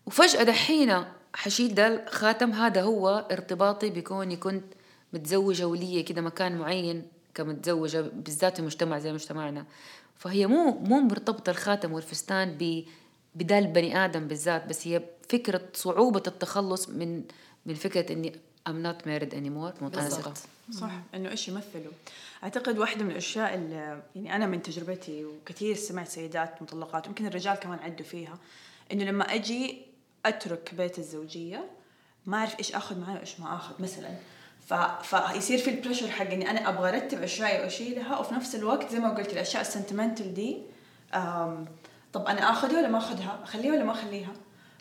وفجأة 0.07 0.43
دحين 0.43 1.05
حشيل 1.35 1.75
ده 1.75 1.87
الخاتم 1.87 2.51
هذا 2.51 2.83
هو 2.83 3.27
ارتباطي 3.33 3.91
بكوني 3.91 4.37
كنت 4.37 4.65
متزوجة 5.13 5.67
ولي 5.67 6.03
كده 6.03 6.21
مكان 6.21 6.59
معين 6.59 7.07
كمتزوجة 7.35 8.01
بالذات 8.01 8.57
في 8.57 8.63
مجتمع 8.63 8.99
زي 8.99 9.13
مجتمعنا. 9.13 9.65
فهي 10.17 10.47
مو 10.47 10.71
مو 10.71 11.01
مرتبطة 11.01 11.51
الخاتم 11.51 11.93
والفستان 11.93 12.57
ب 12.59 12.85
بدا 13.35 13.59
البني 13.59 14.05
آدم 14.05 14.29
بالذات 14.29 14.67
بس 14.67 14.89
هي 14.89 15.03
فكرة 15.29 15.63
صعوبة 15.75 16.23
التخلص 16.27 16.89
من 16.89 17.25
من 17.67 17.75
فكرة 17.75 18.13
إني 18.13 18.33
I'm 18.69 18.83
not 18.87 19.05
married 19.07 19.33
anymore 19.35 19.83
متناسقة 19.83 20.35
صح. 20.71 20.91
إنه 21.15 21.31
إيش 21.31 21.49
يمثلوا 21.49 21.93
أعتقد 22.45 22.79
واحدة 22.79 23.05
من 23.05 23.11
الأشياء 23.11 23.55
اللي 23.55 24.03
يعني 24.17 24.37
أنا 24.37 24.47
من 24.47 24.63
تجربتي 24.63 25.25
وكثير 25.25 25.77
سمعت 25.77 26.09
سيدات 26.09 26.63
مطلقات 26.63 27.07
ويمكن 27.07 27.27
الرجال 27.27 27.55
كمان 27.55 27.79
عدوا 27.79 28.07
فيها 28.07 28.39
إنه 28.93 29.05
لما 29.05 29.35
أجي 29.35 29.83
أترك 30.27 30.75
بيت 30.75 30.99
الزوجية 30.99 31.71
ما 32.27 32.37
أعرف 32.37 32.59
إيش 32.59 32.73
آخذ 32.73 33.01
معي 33.01 33.15
وإيش 33.15 33.41
ما 33.41 33.55
آخذ 33.55 33.83
مثلا. 33.83 34.11
ف... 34.67 34.75
فيصير 35.15 35.59
في 35.59 35.71
ال 35.71 35.75
pressure 35.75 36.11
حق 36.11 36.27
إني 36.31 36.51
أنا 36.51 36.69
أبغى 36.69 36.89
أرتب 36.89 37.23
اشيائي 37.23 37.63
وأشيلها 37.63 38.19
وفي 38.19 38.35
نفس 38.35 38.55
الوقت 38.55 38.93
زي 38.93 38.99
ما 38.99 39.15
قلت 39.15 39.33
الأشياء 39.33 39.63
ال 39.63 39.69
sentimental 39.69 40.35
دي. 40.35 40.59
طب 42.13 42.27
أنا 42.27 42.51
آخذها 42.51 42.79
ولا 42.79 42.89
ما 42.89 42.99
آخذها؟ 42.99 43.39
أخليها 43.43 43.73
ولا 43.73 43.85
ما 43.85 43.93
أخليها؟ 43.93 44.33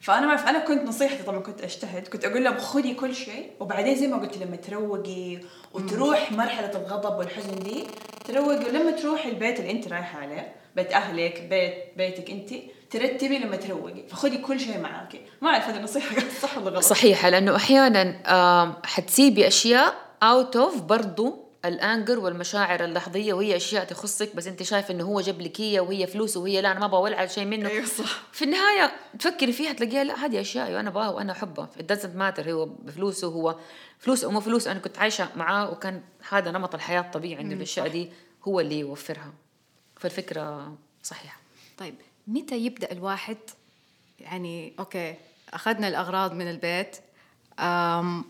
فأنا 0.01 0.21
ما 0.21 0.29
أعرف 0.29 0.47
أنا 0.47 0.59
كنت 0.59 0.83
نصيحتي 0.83 1.23
طبعا 1.23 1.39
كنت 1.39 1.61
أجتهد. 1.61 2.07
كنت 2.07 2.25
أقول 2.25 2.43
لهم 2.43 2.57
خذي 2.57 2.93
كل 2.93 3.15
شيء 3.15 3.51
وبعدين 3.59 3.95
زي 3.95 4.07
ما 4.07 4.17
قلت 4.17 4.38
لما 4.38 4.55
تروقي 4.55 5.39
وتروح 5.73 6.31
مرحلة 6.31 6.71
الغضب 6.71 7.19
والحزن 7.19 7.59
دي 7.59 7.83
تروقي. 8.27 8.65
ولما 8.69 8.91
تروحي 8.91 9.29
البيت 9.29 9.59
اللي 9.59 9.71
أنت 9.71 9.88
رايحة 9.88 10.19
عليه 10.19 10.55
بيت 10.75 10.93
أهلك 10.93 11.41
بيت 11.50 11.73
بيتك 11.97 12.29
أنت 12.31 12.50
ترتبي 12.89 13.38
لما 13.38 13.55
تروقي. 13.55 14.07
فخذي 14.07 14.38
كل 14.38 14.59
شيء 14.59 14.79
معاكي. 14.79 15.21
ما 15.41 15.50
أعرف 15.50 15.67
هذه 15.67 15.77
النصيحة 15.77 16.15
كانت 16.15 16.31
صح 16.41 16.57
ولا 16.57 16.69
غلط. 16.69 16.83
صحيحة 16.83 17.29
لأنه 17.29 17.55
أحيانا 17.55 18.01
آم، 18.63 18.73
حتسيبي 18.85 19.47
أشياء 19.47 19.93
out 20.23 20.55
of 20.55 20.81
برضو 20.81 21.50
ال 21.65 21.75
anger 21.75 22.19
والمشاعر 22.19 22.83
اللحظية 22.83 23.33
وهي 23.33 23.55
أشياء 23.55 23.85
تخصك 23.85 24.35
بس 24.35 24.47
أنت 24.47 24.63
شايف 24.63 24.91
إنه 24.91 25.03
هو 25.03 25.21
جاب 25.21 25.41
لك 25.41 25.61
هي 25.61 25.79
وهي 25.79 26.07
فلوسه 26.07 26.39
وهي 26.39 26.61
لا 26.61 26.71
أنا 26.71 26.79
ما 26.79 26.85
أبغى 26.85 27.01
ولا 27.01 27.27
شيء 27.27 27.45
منه. 27.45 27.69
أيوه 27.69 27.85
صح. 27.85 28.23
في 28.31 28.45
النهاية 28.45 28.91
تفكري 29.19 29.53
فيها 29.53 29.73
تلاقيها 29.73 30.03
لا 30.03 30.25
هذه 30.25 30.41
أشياء 30.41 30.71
وأنا 30.71 30.89
أبغاها 30.89 31.09
وأنا 31.09 31.31
أحبها. 31.31 31.69
It 31.79 31.95
doesn't 31.95 32.15
matter 32.17 32.47
هو 32.47 32.65
بفلوسه 32.65 33.27
هو 33.27 33.55
فلوس 33.99 34.23
أو 34.23 34.31
مو 34.31 34.39
فلوس 34.39 34.67
أنا 34.67 34.79
كنت 34.79 34.99
عايشة 34.99 35.29
معاه 35.35 35.71
وكان 35.71 36.01
هذا 36.29 36.51
نمط 36.51 36.75
الحياة 36.75 37.01
الطبيعي 37.01 37.41
انه 37.41 37.53
الاشياء 37.53 37.87
دي 37.87 38.09
هو 38.43 38.59
اللي 38.59 38.79
يوفرها. 38.79 39.33
فالفكرة 39.95 40.77
صحيحة. 41.03 41.39
طيب 41.77 41.95
متى 42.27 42.57
يبدأ 42.57 42.91
الواحد؟ 42.91 43.37
يعني 44.19 44.73
أوكي 44.79 45.15
أخذنا 45.53 45.87
الأغراض 45.87 46.33
من 46.33 46.49
البيت 46.49 46.97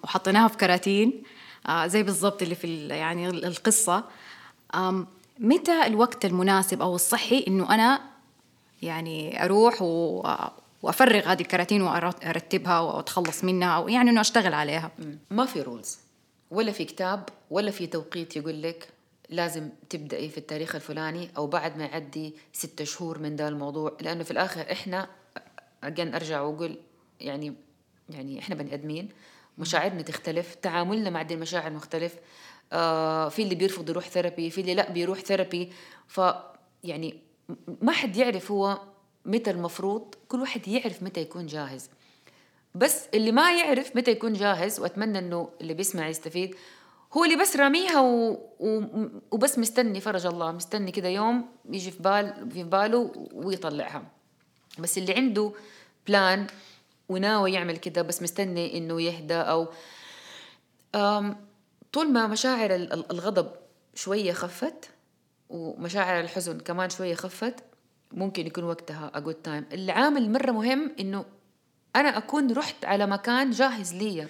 وحطيناها 0.03 0.47
في 0.47 0.57
كراتين. 0.57 1.23
آه، 1.68 1.88
زي 1.88 2.03
بالضبط 2.03 2.41
اللي 2.41 2.56
في 2.56 2.88
يعني 2.88 3.30
ال- 3.30 3.46
القصة. 3.46 4.03
آم، 4.75 5.08
متى 5.39 5.86
الوقت 5.88 6.25
المناسب 6.25 6.82
أو 6.82 6.96
الصحي 6.96 7.46
إنه 7.48 7.74
أنا 7.75 8.01
يعني 8.82 9.46
أروح 9.46 9.82
و 9.82 10.24
وأفرغ 10.84 11.32
هذه 11.32 11.41
الكراتين 11.41 11.82
وأرتبها 11.82 12.80
وأتخلص 12.80 13.44
منها 13.44 13.70
أو 13.75 13.88
يعني 13.89 14.10
إنه 14.10 14.22
أشتغل 14.22 14.53
عليها؟ 14.53 14.91
ما 15.32 15.46
في 15.46 15.62
rules 15.62 16.00
ولا 16.51 16.72
في 16.72 16.86
كتاب 16.86 17.30
ولا 17.50 17.72
في 17.72 17.88
توقيت 17.88 18.36
يقول 18.38 18.62
لك 18.62 18.88
لازم 19.30 19.70
تبدأي 19.89 20.30
في 20.30 20.38
التاريخ 20.38 20.75
الفلاني 20.75 21.30
أو 21.38 21.48
بعد 21.48 21.77
ما 21.77 21.84
يعدي 21.86 22.34
ستة 22.53 22.86
شهور 22.86 23.20
من 23.20 23.36
ده 23.36 23.48
الموضوع. 23.48 23.98
لأنه 24.01 24.24
في 24.24 24.32
الآخر 24.32 24.72
إحنا 24.72 25.08
أجن 25.84 26.13
أرجع 26.15 26.41
وأقول 26.41 26.77
يعني 27.22 27.53
يعني 28.10 28.39
إحنا 28.39 28.56
بني 28.56 28.74
آدمين. 28.74 29.10
مشاعرنا 29.58 30.01
تختلف 30.01 30.55
تعاملنا 30.55 31.10
مع 31.10 31.22
دي 31.22 31.34
المشاعر 31.34 31.72
مختلف. 31.72 32.15
آه 32.74 33.29
في 33.29 33.43
اللي 33.43 33.55
بيرفض 33.55 33.89
يروح 33.89 34.10
therapy 34.10 34.50
في 34.50 34.62
اللي 34.62 34.74
لا 34.74 34.91
بيروح 34.91 35.20
therapy. 35.20 35.72
ف 36.08 36.22
يعني 36.84 37.20
ما 37.81 37.91
حد 37.91 38.17
يعرف 38.17 38.51
هو 38.51 38.81
متى 39.25 39.51
المفروض 39.51 40.15
كل 40.27 40.41
واحد 40.41 40.67
يعرف 40.67 41.03
متى 41.03 41.22
يكون 41.22 41.46
جاهز. 41.46 41.89
بس 42.75 43.08
اللي 43.13 43.31
ما 43.31 43.51
يعرف 43.51 43.96
متى 43.96 44.12
يكون 44.12 44.34
جاهز 44.34 44.79
وأتمنى 44.79 45.20
إنه 45.20 45.50
اللي 45.62 45.74
بيسمع 45.74 46.08
يستفيد 46.08 46.55
هو 47.13 47.24
اللي 47.24 47.36
بس 47.36 47.55
راميها 47.55 48.01
و... 48.01 48.31
و... 48.60 48.84
وبس 49.31 49.60
مستني 49.60 50.01
فرج 50.01 50.25
الله 50.25 50.51
مستني 50.51 50.91
كده 50.91 51.08
يوم 51.08 51.46
يجي 51.70 51.91
في 51.91 52.03
بال 52.03 52.51
في 52.51 52.63
باله 52.63 53.29
ويطلعها. 53.34 54.03
بس 54.79 54.98
اللي 54.98 55.13
عنده 55.13 55.51
بلان 56.08 56.48
وناوي 57.12 57.53
يعمل 57.53 57.77
كده 57.77 58.01
بس 58.01 58.22
مستني 58.22 58.77
إنه 58.77 59.01
يهدى 59.01 59.34
أو 59.36 59.68
طول 61.94 62.12
ما 62.13 62.27
مشاعر 62.27 62.75
ال- 62.75 62.94
ال- 62.94 63.12
الغضب 63.12 63.51
شوية 63.96 64.32
خفت 64.34 64.89
ومشاعر 65.50 66.20
الحزن 66.20 66.60
كمان 66.60 66.89
شوية 66.89 67.15
خفت 67.15 67.56
ممكن 68.12 68.48
يكون 68.48 68.63
وقتها 68.63 69.12
good 69.15 69.48
time. 69.48 69.74
العامل 69.74 70.32
مرة 70.32 70.51
مهم 70.51 70.91
إنه 71.00 71.25
أنا 71.96 72.18
أكون 72.18 72.53
رحت 72.53 72.86
على 72.86 73.06
مكان 73.08 73.51
جاهز 73.51 73.94
لي 73.94 74.27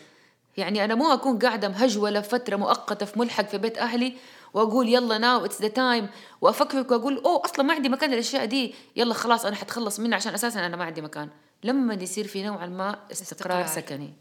يعني 0.58 0.84
أنا 0.86 0.96
مو 0.96 1.14
أكون 1.14 1.40
قاعدة 1.40 1.70
مهجولة 1.70 2.22
فترة 2.22 2.56
مؤقتة 2.56 3.06
في 3.06 3.20
ملحق 3.20 3.46
في 3.46 3.58
بيت 3.58 3.78
أهلي 3.78 4.14
وأقول 4.54 4.90
يلا 4.90 5.18
now 5.18 5.46
it's 5.46 5.62
the 5.62 5.68
time 5.68 6.10
وأفكفك 6.42 6.92
وأقول 6.92 7.18
أوه 7.18 7.46
أصلا 7.46 7.66
ما 7.66 7.74
عندي 7.74 7.90
مكان 7.90 8.12
للأشياء 8.12 8.46
دي 8.46 8.74
يلا 8.96 9.14
خلاص 9.14 9.46
أنا 9.46 9.56
حتخلص 9.56 10.00
منها 10.00 10.16
عشان 10.16 10.34
أساسا 10.34 10.66
أنا 10.66 10.78
ما 10.78 10.84
عندي 10.84 11.02
مكان. 11.02 11.30
لما 11.64 11.94
يصير 11.94 12.28
في 12.28 12.44
نوعا 12.44 12.66
ما 12.68 13.00
استقرار, 13.12 13.66
استقرار. 13.66 13.86
سكني. 13.86 14.14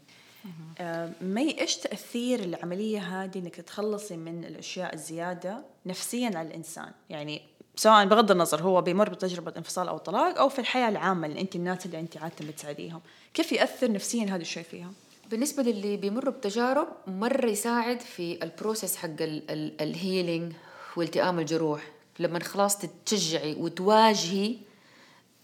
آه، 0.79 1.11
مي 1.21 1.61
إيش 1.61 1.75
تأثير 1.77 2.39
العملية 2.39 2.99
هذه 3.23 3.37
إنك 3.39 3.55
تتخلصي 3.55 4.17
من 4.17 4.45
الأشياء 4.45 4.93
الزيادة 4.93 5.63
نفسيا 5.85 6.31
على 6.35 6.47
الإنسان؟ 6.47 6.91
يعني 7.09 7.41
سواء 7.75 8.05
بغض 8.05 8.31
النظر 8.31 8.61
هو 8.61 8.81
بيمر 8.81 9.09
بتجربة 9.09 9.53
انفصال 9.57 9.87
أو 9.87 9.97
طلاق 9.97 10.39
أو 10.39 10.49
في 10.49 10.59
الحياة 10.59 10.89
العامة 10.89 11.27
اللي 11.27 11.41
أنت 11.41 11.55
الناس 11.55 11.85
اللي 11.85 11.99
أنت 11.99 12.17
عاده 12.17 12.35
بتساعديهم. 12.47 13.01
كيف 13.33 13.51
يأثر 13.51 13.91
نفسيا 13.91 14.25
هذا 14.25 14.41
الشيء 14.41 14.63
فيها؟ 14.63 14.91
بالنسبة 15.31 15.63
للي 15.63 15.97
بيمروا 15.97 16.33
بتجارب 16.33 16.87
مرة 17.07 17.45
يساعد 17.49 17.99
في 17.99 18.43
ال 18.43 18.50
process 18.50 18.95
حق 18.95 19.07
ال- 19.21 19.51
ال- 19.51 19.81
ال 19.81 19.90
healing 19.90 20.53
والتئام 20.97 21.39
الجروح. 21.39 21.91
لما 22.19 22.39
خلاص 22.39 22.77
تتشجعي 22.77 23.53
وتواجهي 23.53 24.55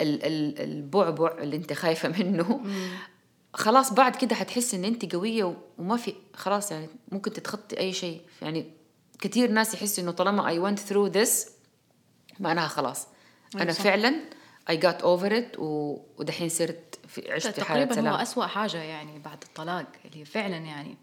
البعبع 0.01 1.32
اللي 1.38 1.56
انت 1.56 1.74
خايفة 1.74 2.10
منه. 2.10 2.62
خلاص 3.54 3.94
بعد 3.94 4.16
كده 4.16 4.36
حتحسي 4.36 4.77
ان 4.77 4.86
انت 4.86 5.16
قوية 5.16 5.44
و- 5.44 5.56
وما 5.77 5.98
في 5.98 6.13
خلاص 6.36 6.72
يعني 6.72 6.88
ممكن 7.12 7.34
تتخطي 7.34 7.80
أي 7.80 7.94
شيء. 7.94 8.22
يعني 8.42 8.72
كثير 9.20 9.51
ناس 9.51 9.74
يحسوا 9.74 10.04
إنه 10.04 10.12
طالما 10.12 10.44
I 10.50 10.56
went 10.72 10.80
through 10.89 11.13
this 11.24 11.50
معناها 12.39 12.68
خلاص. 12.68 13.08
أنا 13.56 13.72
صح. 13.72 13.82
فعلا 13.84 14.16
I 14.72 14.74
got 14.74 15.01
over 15.01 15.32
it 15.32 15.60
و- 15.60 15.98
ودحين 16.18 16.50
صرت 16.50 17.00
في 17.08 17.32
عشت 17.32 17.48
في 17.48 17.66
حالة 17.66 17.86
تقريبا 17.86 18.10
هو 18.12 18.16
أسوأ 18.16 18.46
حاجة 18.46 18.77
يعني 18.77 19.20
بعد 19.20 19.44
الطلاق 19.44 19.86
اللي 20.06 20.25
فعلا 20.25 20.58
يعني 20.58 20.98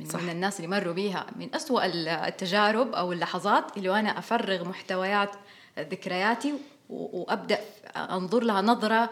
من, 0.00 0.06
صح. 0.06 0.22
من 0.22 0.30
الناس 0.30 0.56
اللي 0.60 0.68
مروا 0.80 0.92
بيها. 0.92 1.26
من 1.36 1.54
أسوأ 1.54 1.86
ال- 1.86 2.08
التجارب 2.08 2.94
أو 2.94 3.12
اللحظات 3.12 3.76
اللي 3.76 4.00
أنا 4.00 4.18
أفرغ 4.18 4.68
محتويات 4.68 5.30
ذكرياتي 5.78 6.54
و- 6.90 7.22
أنظر 7.96 8.42
لها 8.44 8.62
نظرة 8.62 9.10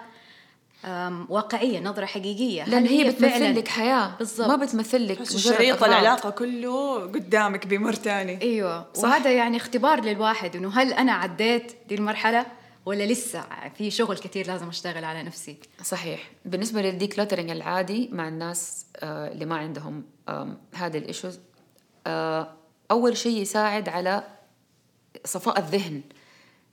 أم، 0.84 1.26
واقعية 1.30 1.80
نظرة 1.80 2.06
حقيقية. 2.06 2.64
لأن 2.64 2.82
هل 2.82 2.88
هي 2.88 3.04
فعلاً- 3.12 3.14
بتمثل 3.14 3.56
لك 3.56 3.68
حياة. 3.68 4.16
بالضبط. 4.18 4.48
ما 4.48 4.56
بتمثل 4.56 5.08
لك 5.08 5.22
شريط. 5.24 5.82
العلاقه 5.84 6.30
كله 6.30 7.00
قدامك 7.00 7.66
بمر 7.66 7.92
تاني. 7.92 8.42
أيوه. 8.42 8.86
صح. 8.94 9.04
وهذا 9.04 9.32
يعني 9.32 9.56
اختبار 9.56 10.00
للواحد 10.00 10.56
إنه 10.56 10.70
هل 10.70 10.92
أنا 10.92 11.12
عديت 11.12 11.72
دي 11.88 11.94
المرحلة 11.94 12.46
ولا 12.86 13.06
لسه 13.06 13.44
في 13.78 13.90
شغل 13.90 14.18
كثير 14.18 14.46
لازم 14.46 14.68
أشتغل 14.68 15.04
على 15.04 15.22
نفسي؟ 15.22 15.56
صحيح. 15.84 16.30
بالنسبة 16.44 16.82
لل 16.82 16.92
decluttering 16.92 17.50
العادي 17.50 18.08
مع 18.12 18.28
الناس 18.28 18.86
آه، 18.96 19.32
اللي 19.32 19.44
ما 19.44 19.56
عندهم 19.56 20.04
آم، 20.28 20.58
هذه 20.74 20.98
ال 20.98 21.04
issues 21.04 21.38
آه، 22.06 22.52
أول 22.90 23.16
شيء 23.16 23.36
يساعد 23.42 23.88
على 23.88 24.22
صفاء 25.24 25.58
الذهن. 25.58 26.00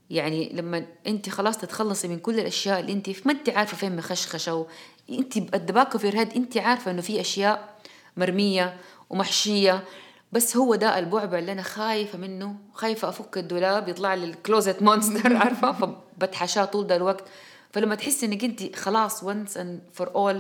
يعني 0.09 0.49
لما 0.53 0.85
انت 1.07 1.29
خلاص 1.29 1.57
تتخلصي 1.57 2.07
من 2.07 2.19
كل 2.19 2.39
الأشياء 2.39 2.79
اللي 2.79 2.93
انت 2.93 3.09
ما 3.25 3.31
انت 3.31 3.49
عارفة 3.49 3.77
فين 3.77 3.95
مخشخشة 3.95 4.55
و... 4.55 4.65
انت 5.09 5.37
الدباكه 5.37 5.99
في 5.99 6.09
الهيد 6.09 6.33
انت 6.33 6.57
عارفة 6.57 6.91
انه 6.91 7.01
في 7.01 7.21
أشياء 7.21 7.75
مرمية 8.17 8.77
ومحشية 9.09 9.83
بس 10.31 10.57
هو 10.57 10.75
ده 10.75 10.99
البعبع 10.99 11.39
اللي 11.39 11.51
أنا 11.51 11.61
خايفة 11.61 12.17
منه 12.17 12.55
خايفة 12.73 13.09
أفك 13.09 13.37
الدولاب 13.37 13.89
يطلع 13.89 14.13
لي 14.13 14.25
الكلوزت 14.25 14.81
مونستر 14.81 15.35
عارفة؟ 15.43 15.71
فبتحشاه 15.71 16.65
طول 16.65 16.87
ده 16.87 16.95
الوقت. 16.95 17.23
فلما 17.71 17.95
تحسي 17.95 18.25
إنك 18.25 18.43
انت 18.43 18.75
خلاص 18.75 19.23
once 19.23 19.57
and 19.57 19.99
for 20.01 20.05
all 20.05 20.35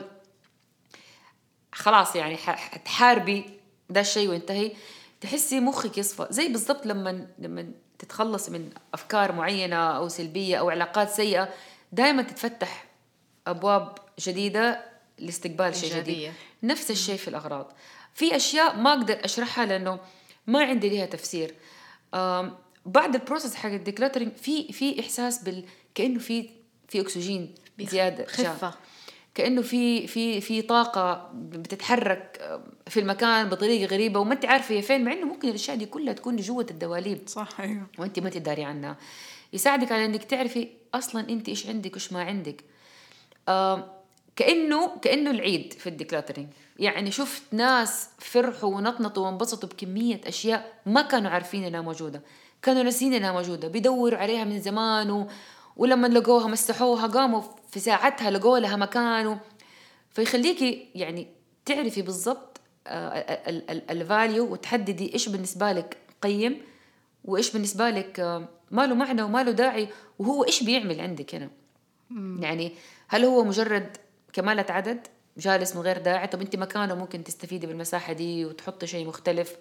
خلاص 1.71 2.15
يعني 2.15 2.37
حتحاربي 2.37 3.45
ده 3.89 4.01
الشيء 4.01 4.29
وينتهي 4.29 4.71
تحسي 5.21 5.59
مخك 5.59 5.97
يصفى. 5.97 6.27
زي 6.29 6.47
بالضبط 6.47 6.85
لما 6.85 7.27
لما 7.39 7.71
تتخلص 7.99 8.49
من 8.49 8.69
أفكار 8.93 9.31
معينة 9.31 9.75
أو 9.75 10.07
سلبية 10.07 10.57
أو 10.57 10.69
علاقات 10.69 11.09
سيئة 11.09 11.49
دائما 11.91 12.21
تتفتح 12.21 12.85
أبواب 13.47 13.95
جديدة 14.19 14.85
لاستقبال 15.17 15.75
شيء 15.75 15.95
جديد. 15.95 16.33
نفس 16.63 16.91
الشيء 16.91 17.17
في 17.17 17.27
الأغراض. 17.27 17.73
في 18.13 18.35
أشياء 18.35 18.77
ما 18.77 18.93
أقدر 18.93 19.25
أشرحها 19.25 19.65
لأنه 19.65 19.99
ما 20.47 20.63
عندي 20.63 20.89
ليها 20.89 21.05
تفسير. 21.05 21.55
بعد 22.85 23.15
ال 23.15 23.20
process 23.20 23.55
حق 23.55 23.69
ال 23.69 23.74
decluttering 23.74 24.31
في 24.31 24.73
في 24.73 24.99
إحساس 24.99 25.43
بال 25.43 25.65
كأنه 25.95 26.19
في 26.19 26.49
في 26.87 27.01
أكسجين 27.01 27.55
زيادة 27.79 28.25
خفة. 28.25 28.73
كأنه 29.39 29.61
في 29.61 30.07
في 30.07 30.41
في 30.41 30.61
طاقة 30.61 31.31
بتتحرك 31.33 32.41
في 32.87 32.99
المكان 32.99 33.49
بطريقة 33.49 33.85
غريبة 33.85 34.19
وما 34.19 34.33
أنت 34.33 34.45
عارفة 34.45 34.75
هي 34.75 34.81
فين 34.81 35.03
مع 35.03 35.13
إنه 35.13 35.25
ممكن 35.25 35.49
الأشياء 35.49 35.77
دي 35.77 35.85
كلها 35.85 36.13
تكون 36.13 36.35
جوة 36.35 36.65
الدواليب. 36.71 37.21
صح 37.27 37.59
أيوه. 37.59 37.87
وأنت 37.97 38.19
ما 38.19 38.29
تداري 38.29 38.63
عنها. 38.63 38.97
يساعدك 39.53 39.91
على 39.91 40.05
إنك 40.05 40.23
تعرفي 40.23 40.67
أصلا 40.93 41.29
أنت 41.29 41.49
إيش 41.49 41.67
عندك 41.67 41.91
وإيش 41.91 42.13
ما 42.13 42.23
عندك. 42.23 42.63
آه 43.49 43.91
كأنه 44.35 44.97
كأنه 45.01 45.31
العيد 45.31 45.73
في 45.73 45.89
الديكلاترينج. 45.89 46.49
يعني 46.79 47.11
شفت 47.11 47.43
ناس 47.51 48.09
فرحوا 48.17 48.75
ونطنطوا 48.75 49.25
وانبسطوا 49.25 49.69
بكمية 49.69 50.21
أشياء 50.25 50.73
ما 50.85 51.01
كانوا 51.01 51.31
عارفين 51.31 51.63
إنها 51.63 51.81
موجودة. 51.81 52.21
كانوا 52.61 52.83
ناسين 52.83 53.13
إنها 53.13 53.31
موجودة. 53.31 53.67
بيدوروا 53.67 54.19
عليها 54.19 54.43
من 54.43 54.61
زمان 54.61 55.11
و... 55.11 55.27
ولما 55.77 56.07
لقوها 56.07 56.47
مسحوها 56.47 57.07
قاموا 57.07 57.41
في 57.71 57.79
ساعتها 57.79 58.31
لقوا 58.31 58.59
لها 58.59 58.75
مكان 58.75 59.27
و... 59.27 59.37
فيخليكي 60.09 60.87
يعني 60.95 61.27
تعرفي 61.65 62.01
بالضبط 62.01 62.61
الفاليو 63.89 64.51
وتحددي 64.51 65.13
إيش 65.13 65.29
بالنسبة 65.29 65.71
لك 65.71 65.97
قيم 66.21 66.61
وإيش 67.25 67.51
بالنسبة 67.51 67.89
لك 67.89 68.19
آه، 68.19 68.47
ما 68.71 68.87
له 68.87 68.95
معنى 68.95 69.21
وما 69.21 69.43
له 69.43 69.51
داعي 69.51 69.89
وهو 70.19 70.43
إيش 70.43 70.63
بيعمل 70.63 71.01
عندك 71.01 71.35
هنا. 71.35 71.49
يعني 72.39 72.71
هل 73.07 73.25
هو 73.25 73.43
مجرد 73.43 73.97
كمالة 74.33 74.65
عدد 74.69 75.07
جالس 75.37 75.75
من 75.75 75.81
غير 75.81 75.97
داعي؟ 75.97 76.27
طب 76.27 76.41
أنت 76.41 76.55
مكانه 76.55 76.95
ممكن 76.95 77.23
تستفيدي 77.23 77.67
بالمساحة 77.67 78.13
دي 78.13 78.45
وتحطي 78.45 78.87
شيء 78.87 79.07
مختلف. 79.07 79.55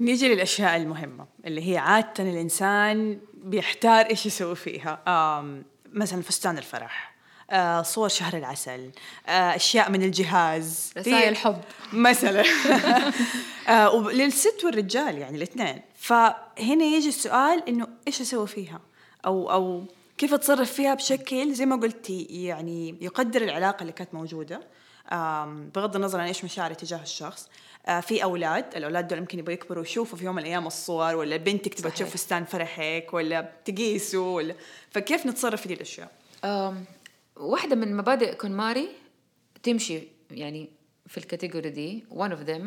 نيجي 0.00 0.28
للأشياء 0.34 0.76
المهمة 0.76 1.26
اللي 1.44 1.72
هي 1.72 1.78
عادة 1.78 2.24
الإنسان 2.30 3.20
بيحتار 3.34 4.06
إيش 4.06 4.26
يسوي 4.26 4.56
فيها. 4.56 5.02
مثلا 5.92 6.22
فستان 6.22 6.58
الفرح 6.58 7.14
آه 7.50 7.82
صور 7.82 8.08
شهر 8.08 8.36
العسل 8.36 8.90
آه 9.26 9.56
أشياء 9.56 9.90
من 9.90 10.02
الجهاز 10.02 10.92
رسائل 10.98 11.36
حب. 11.36 11.60
مثلا. 11.92 12.44
آه 13.68 13.94
وللست 13.94 14.64
والرجال 14.64 15.18
يعني 15.18 15.36
الاثنين. 15.36 15.82
فهنا 15.98 16.84
يجي 16.84 17.08
السؤال 17.08 17.68
إنه 17.68 17.86
إيش 18.06 18.20
أسوي 18.20 18.46
فيها؟ 18.46 18.80
أو 19.26 19.52
أو 19.52 19.84
كيف 20.18 20.34
أتصرف 20.34 20.72
فيها 20.72 20.94
بشكل 20.94 21.52
زي 21.54 21.66
ما 21.66 21.76
قلتي 21.76 22.22
يعني 22.30 22.94
يقدر 23.00 23.42
العلاقة 23.42 23.80
اللي 23.82 23.92
كانت 23.92 24.14
موجودة. 24.14 24.56
آم، 24.56 24.62
بغض 25.74 25.96
النظر 25.96 26.20
عن 26.20 26.26
إيش 26.26 26.44
مشاعري 26.44 26.74
تجاه 26.74 27.02
الشخص 27.02 27.48
آه، 27.86 28.00
في 28.00 28.22
أولاد 28.22 28.76
الأولاد 28.76 29.08
دول 29.08 29.18
يمكن 29.18 29.38
يبغوا 29.38 29.54
يكبروا 29.54 29.82
يشوفوا 29.82 30.18
في 30.18 30.24
يوم 30.24 30.34
من 30.34 30.42
الأيام 30.42 30.66
الصور 30.66 31.14
ولا 31.16 31.36
بنتك 31.36 31.74
تبغى. 31.74 31.90
تشوف 31.90 32.10
فستان 32.10 32.44
فرحك 32.44 33.06
ولا 33.12 33.52
تقيسوا 33.64 34.36
ولا 34.36 34.54
فكيف 34.90 35.26
نتصرف 35.26 35.60
في 35.62 35.68
دي 35.68 35.74
الأشياء؟ 35.74 36.10
آم، 36.44 36.84
واحدة 37.36 37.76
من 37.76 37.96
مبادئ 37.96 38.34
كونماري 38.34 38.88
تمشي 39.62 40.02
يعني 40.30 40.68
في 41.06 41.18
الكاتيجوري 41.18 41.70
دي 41.70 42.04
one 42.10 42.30
of 42.30 42.48
them 42.48 42.62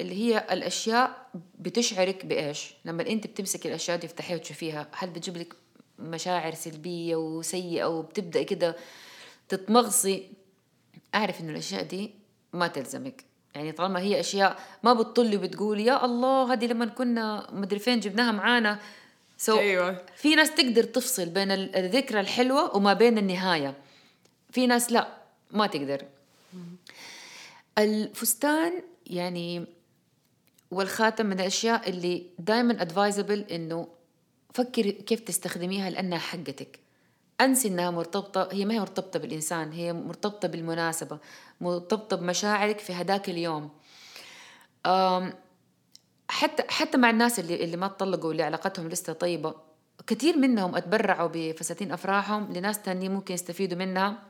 اللي 0.00 0.14
هي 0.14 0.46
الأشياء 0.50 1.26
بتشعرك 1.58 2.26
بإيش 2.26 2.74
لما 2.84 3.06
أنت 3.06 3.26
بتمسكي 3.26 3.68
الأشياء 3.68 3.96
دي 3.98 4.06
تفتحيها 4.06 4.36
وتشوفيها 4.36 4.88
هل 4.92 5.10
بتجيب 5.10 5.36
لك 5.36 5.54
مشاعر 5.98 6.54
سلبية 6.54 7.16
وسيئة 7.16 7.84
وبتبدأ 7.84 8.42
كده 8.42 8.76
تتمغصي 9.48 10.30
أعرف 11.14 11.40
إنه 11.40 11.50
الأشياء 11.52 11.82
دي 11.82 12.10
ما 12.52 12.66
تلزمك. 12.66 13.24
يعني 13.54 13.72
طالما 13.72 14.00
هي 14.00 14.20
أشياء 14.20 14.58
ما 14.82 14.92
بتطلي 14.92 15.36
وبتقولي 15.36 15.84
يا 15.84 16.04
الله 16.04 16.52
هذه 16.52 16.66
لما 16.66 16.86
كنا 16.86 17.46
مدري 17.52 17.78
فين 17.78 18.00
جبناها 18.00 18.32
معانا. 18.32 18.78
so 19.38 19.58
أيوة. 19.58 20.02
في 20.16 20.34
ناس 20.34 20.54
تقدر 20.54 20.82
تفصل 20.84 21.26
بين 21.26 21.50
ال- 21.50 21.76
الذكرى 21.76 22.20
الحلوة 22.20 22.76
وما 22.76 22.92
بين 22.92 23.18
النهاية. 23.18 23.74
في 24.50 24.66
ناس 24.66 24.92
لا 24.92 25.08
ما 25.50 25.66
تقدر. 25.66 26.04
الفستان 27.78 28.82
يعني 29.06 29.64
والخاتم 30.70 31.26
من 31.26 31.40
الأشياء 31.40 31.90
اللي 31.90 32.26
دائما 32.38 32.82
advisable 32.82 33.40
إنه 33.50 33.88
فكري 34.54 34.92
كيف 34.92 35.20
تستخدميها 35.20 35.90
لأنها 35.90 36.18
حقتك. 36.18 36.78
أنسي 37.40 37.68
إنها 37.68 37.90
مرتبطة 37.90 38.48
هي 38.52 38.64
ما 38.64 38.74
هي 38.74 38.80
مرتبطة 38.80 39.18
بالإنسان 39.18 39.72
هي 39.72 39.92
مرتبطة 39.92 40.48
بالمناسبة 40.48 41.18
مرتبطة 41.60 42.16
بمشاعرك 42.16 42.78
في 42.78 42.92
هداك 42.92 43.28
اليوم. 43.28 43.70
حتى 46.28 46.62
حتى 46.68 46.98
مع 46.98 47.10
الناس 47.10 47.40
اللي 47.40 47.64
اللي 47.64 47.76
ما 47.76 47.88
تطلقوا 47.88 48.28
واللي 48.28 48.42
علاقتهم 48.42 48.88
لسه 48.88 49.12
طيبة 49.12 49.54
كثير 50.06 50.36
منهم 50.38 50.76
أتبرعوا 50.76 51.28
بفساتين 51.32 51.92
أفراحهم 51.92 52.52
لناس 52.52 52.82
تانيين 52.82 53.12
ممكن 53.12 53.34
يستفيدوا 53.34 53.78
منها. 53.78 54.22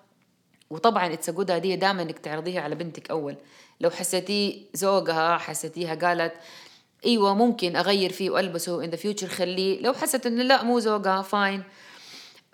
وطبعا 0.70 1.12
it's 1.12 1.31
good 1.31 1.51
هديه 1.51 1.75
دائما 1.75 2.03
إنك 2.03 2.18
تعرضيها 2.18 2.61
على 2.61 2.75
بنتك 2.75 3.11
أول. 3.11 3.37
لو 3.81 3.90
حسيتيه 3.90 4.64
ذوقها 4.77 5.38
حسيتيها 5.38 5.94
قالت 5.94 6.35
إيوه 7.07 7.35
ممكن 7.35 7.77
أغير 7.77 8.12
فيه 8.12 8.31
وألبسه 8.31 8.85
in 8.85 8.90
the 8.90 8.96
future 8.96 9.29
خليه. 9.29 9.83
لو 9.83 9.92
حست 9.92 10.27
إنه 10.27 10.42
لا 10.42 10.62
مو 10.62 10.79
ذوقها 10.79 11.23
fine 11.23 11.62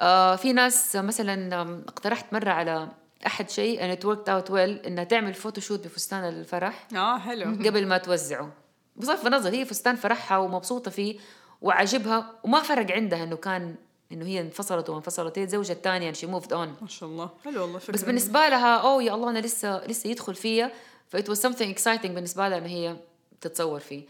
آه 0.01 0.37
في 0.37 0.53
ناس 0.53 0.97
مثلا 0.97 1.63
اقترحت 1.89 2.33
مرة 2.33 2.51
على 2.51 2.89
أحد 3.27 3.51
شيء 3.51 3.81
and 3.81 3.99
it 3.99 4.03
worked 4.05 4.29
out 4.29 4.51
well 4.51 4.87
إنها 4.87 5.05
تعمل 5.05 5.35
photoshoot 5.35 5.85
بفستان 5.87 6.25
الفرح 6.29 6.89
آه 6.95 7.19
حلو. 7.19 7.45
قبل 7.67 7.87
ما 7.87 7.99
توزعه. 7.99 8.53
بصرف 8.97 9.27
النظر 9.27 9.51
هي 9.51 9.65
فستان 9.65 9.97
فرحها 9.97 10.39
ومبسوطة 10.39 10.91
فيه 10.91 11.19
وعجبها 11.63 12.33
وما 12.45 12.61
فرق 12.61 12.93
عندها 12.93 13.25
إنه 13.25 13.37
كان 13.37 13.75
إنه 14.13 14.27
هي 14.27 14.41
انفصلت 14.41 14.91
وانفصلت. 14.91 15.39
هي 15.39 15.45
الزوجة 15.45 15.73
الثانية 15.73 16.13
she 16.13 16.27
moved 16.27 16.53
on 16.53 16.77
ما 16.83 16.89
شاء 16.89 17.09
الله. 17.09 17.31
حلو 17.45 17.63
والله 17.63 17.79
فكرة 17.79 17.93
بس 17.93 18.03
بالنسبة 18.03 18.49
لها 18.49 18.77
أوه 18.77 19.03
يا 19.03 19.15
الله 19.15 19.31
أنا 19.31 19.39
لسه 19.39 19.87
لسه 19.87 20.11
يدخل 20.11 20.35
فيا. 20.35 20.73
ف 21.09 21.15
it 21.15 21.29
was 21.29 21.47
something 21.47 21.75
exciting 21.79 22.07
بالنسبة 22.07 22.49
لها 22.49 22.59
إنه 22.59 22.67
هي 22.67 22.97
تتصور 23.41 23.81
فيه. 23.81 24.05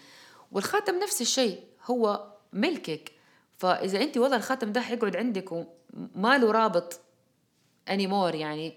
والخاتم 0.52 0.98
نفس 0.98 1.20
الشيء 1.20 1.60
هو 1.84 2.26
ملكك 2.52 3.12
فإذا 3.58 4.02
انت 4.02 4.16
والله 4.16 4.36
الخاتم 4.36 4.72
ده 4.72 4.80
حيقعد 4.80 5.16
عندك 5.16 5.52
وما 5.52 6.38
له 6.38 6.50
رابط 6.50 7.00
anymore 7.90 8.34
يعني 8.34 8.74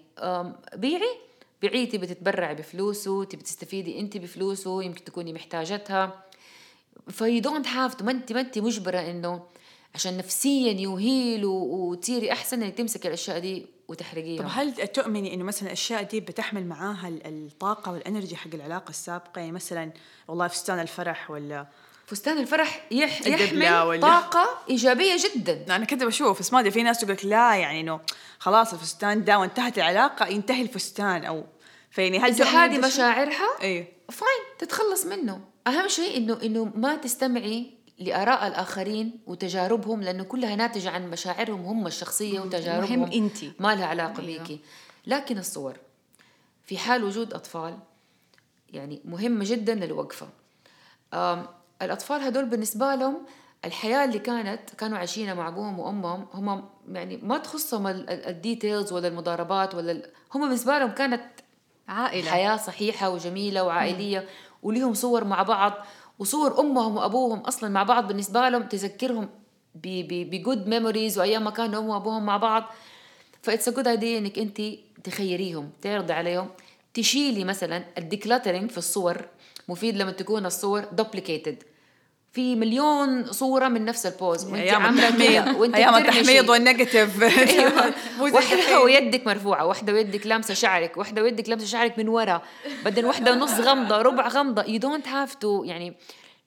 بيعي 0.75 1.17
بيعي 1.61 1.85
تبي 1.85 2.07
تتبرعي 2.07 2.55
بفلوسه 2.55 3.23
تبي 3.23 3.43
تستفيدي 3.43 3.99
انت 3.99 4.17
بفلوسه 4.17 4.83
يمكن 4.83 5.03
تكوني 5.03 5.33
محتاجتها. 5.33 6.23
ف 7.09 7.41
you 7.41 7.51
don't 7.51 7.67
have 7.67 8.01
ما 8.01 8.11
انت 8.11 8.33
ما 8.33 8.39
انت 8.39 8.59
مجبرة 8.59 8.99
إنه 8.99 9.43
عشان 9.95 10.17
نفسيا 10.17 10.71
you 10.71 11.03
heal 11.03 11.45
وتصيري 11.45 12.31
أحسن 12.31 12.63
إنك 12.63 12.77
تمسكي 12.77 13.07
الأشياء 13.07 13.39
دي 13.39 13.65
وتحرقيها. 13.87 14.41
طب 14.43 14.49
هل 14.51 14.87
تؤمني 14.87 15.33
إنه 15.33 15.43
مثلا 15.43 15.67
الأشياء 15.67 16.03
دي 16.03 16.19
بتحمل 16.19 16.65
معاها 16.65 17.07
ال- 17.07 17.27
الطاقة 17.27 17.91
وال 17.91 18.02
energy 18.02 18.35
حق 18.35 18.53
العلاقة 18.53 18.89
السابقة؟ 18.89 19.39
يعني 19.39 19.51
مثلا 19.51 19.91
والله 20.27 20.47
فستان 20.47 20.79
الفرح 20.79 21.31
ولا 21.31 21.67
فستان 22.09 22.37
الفرح 22.37 22.85
يح 22.91 23.27
يحمل 23.27 23.99
طاقة 24.01 24.49
إيجابية 24.69 25.15
جدا. 25.25 25.75
أنا 25.75 25.85
كده 25.85 26.05
بشوف 26.05 26.39
بس 26.39 26.53
ما 26.53 26.59
ادري 26.59 26.71
في 26.71 26.83
ناس 26.83 26.97
تقول 26.99 27.11
لك 27.11 27.25
لا 27.25 27.55
يعني 27.55 27.79
إنه 27.81 27.99
خلاص 28.39 28.73
الفستان 28.73 29.23
ده 29.23 29.39
وانتهت 29.39 29.77
العلاقة 29.77 30.27
ينتهي 30.27 30.61
الفستان 30.61 31.25
أو 31.25 31.45
فيعني 31.91 32.19
هل 32.19 32.29
إذا 32.29 32.45
هذه؟ 32.45 32.77
مشاعرها 32.87 33.47
إيه 33.61 33.93
فاين 34.11 34.57
تتخلص 34.59 35.05
منه. 35.05 35.41
أهم 35.67 35.87
شيء 35.87 36.17
إنه 36.17 36.39
إنه 36.43 36.71
ما 36.75 36.95
تستمعي 36.95 37.71
لآراء 37.99 38.47
الآخرين 38.47 39.19
وتجاربهم 39.27 40.01
لأنه 40.03 40.23
كلها 40.23 40.55
ناتجة 40.55 40.89
عن 40.89 41.09
مشاعرهم 41.09 41.65
هم 41.65 41.87
الشخصية 41.87 42.39
وتجاربهم 42.39 42.99
مهم 42.99 43.11
انتي 43.11 43.51
ما 43.59 43.75
لها 43.75 43.85
علاقة 43.85 44.21
أيوة. 44.23 44.39
بيكي 44.39 44.59
لكن 45.07 45.37
الصور. 45.37 45.77
في 46.65 46.77
حال 46.77 47.03
وجود 47.03 47.33
أطفال 47.33 47.77
يعني 48.73 49.01
مهمة 49.05 49.45
جدا 49.47 49.83
الوقفة 49.83 50.29
آم، 51.13 51.47
الأطفال 51.81 52.21
هدول 52.21 52.45
بالنسبة 52.45 52.95
لهم 52.95 53.17
الحياة 53.65 54.05
اللي 54.05 54.19
كانت 54.19 54.69
كانوا 54.77 54.97
عايشينها 54.97 55.33
مع 55.33 55.47
أبوهم 55.47 55.79
وأمهم 55.79 56.25
هم 56.33 56.69
يعني 56.91 57.17
ما 57.17 57.37
تخصهم 57.37 57.87
ال- 57.87 58.09
ال- 58.09 58.25
details 58.27 58.93
ولا 58.93 59.07
المضاربات 59.07 59.75
ولا 59.75 60.01
هم 60.33 60.41
بالنسبة 60.41 60.77
لهم 60.79 60.91
كانت 60.91 61.23
عائلة. 61.87 62.31
حياة 62.31 62.55
صحيحة 62.57 63.09
وجميلة 63.09 63.63
وعائلية 63.63 64.25
وليهم 64.63 64.93
صور 64.93 65.23
مع 65.23 65.43
بعض 65.43 65.73
وصور 66.19 66.59
أمهم 66.59 66.97
وأبوهم 66.97 67.39
أصلا 67.39 67.69
مع 67.69 67.83
بعض 67.83 68.07
بالنسبة 68.07 68.49
لهم 68.49 68.63
تذكرهم 68.63 69.29
ب 69.75 69.94
good 69.94 70.67
memories 70.67 71.19
وأيام 71.19 71.43
ما 71.43 71.49
كانوا 71.51 71.79
أمهم 71.79 71.89
وأبوهم 71.89 72.25
مع 72.25 72.37
بعض. 72.37 72.63
ف 73.41 73.47
it's 73.47 73.69
good 73.69 73.87
idea 73.87 74.17
إنك 74.17 74.39
أنت 74.39 74.61
تخيريهم 75.03 75.69
تعرضي 75.81 76.13
عليهم 76.13 76.47
تشيلي 76.93 77.43
مثلا 77.43 77.83
ال 77.97 78.03
decluttering 78.03 78.71
في 78.71 78.77
الصور 78.77 79.25
مفيد 79.69 79.97
لما 79.97 80.11
تكون 80.11 80.45
الصور 80.45 80.83
duplicated 80.91 81.63
في 82.31 82.55
مليون 82.55 83.31
صورة 83.31 83.67
من 83.67 83.85
نفس 83.85 84.05
ال 84.05 84.13
pose 84.13 84.45
وانت 84.45 84.55
التحميض. 84.63 85.23
كده 85.23 85.57
وانت 85.57 85.75
أيام 85.75 85.95
التحميض. 85.95 86.49
وال 86.49 86.64
negative 86.64 87.23
أيوة. 87.23 87.87
الحين. 88.39 88.77
ويدك 88.83 89.27
مرفوعة 89.27 89.65
واحدة 89.65 89.93
ويدك 89.93 90.27
لامسة 90.27 90.53
شعرك 90.53 90.97
واحدة 90.97 91.21
ويدك 91.23 91.49
لامسة 91.49 91.65
شعرك 91.65 91.97
من 91.99 92.07
ورا. 92.07 92.41
بعدين 92.85 93.05
واحدة 93.05 93.31
ونص 93.31 93.51
غمضة 93.59 94.01
ربع 94.01 94.27
غمضة 94.27 94.63
you 94.63 94.79
don't 94.81 95.05
have 95.05 95.33
to 95.33 95.65
يعني 95.65 95.97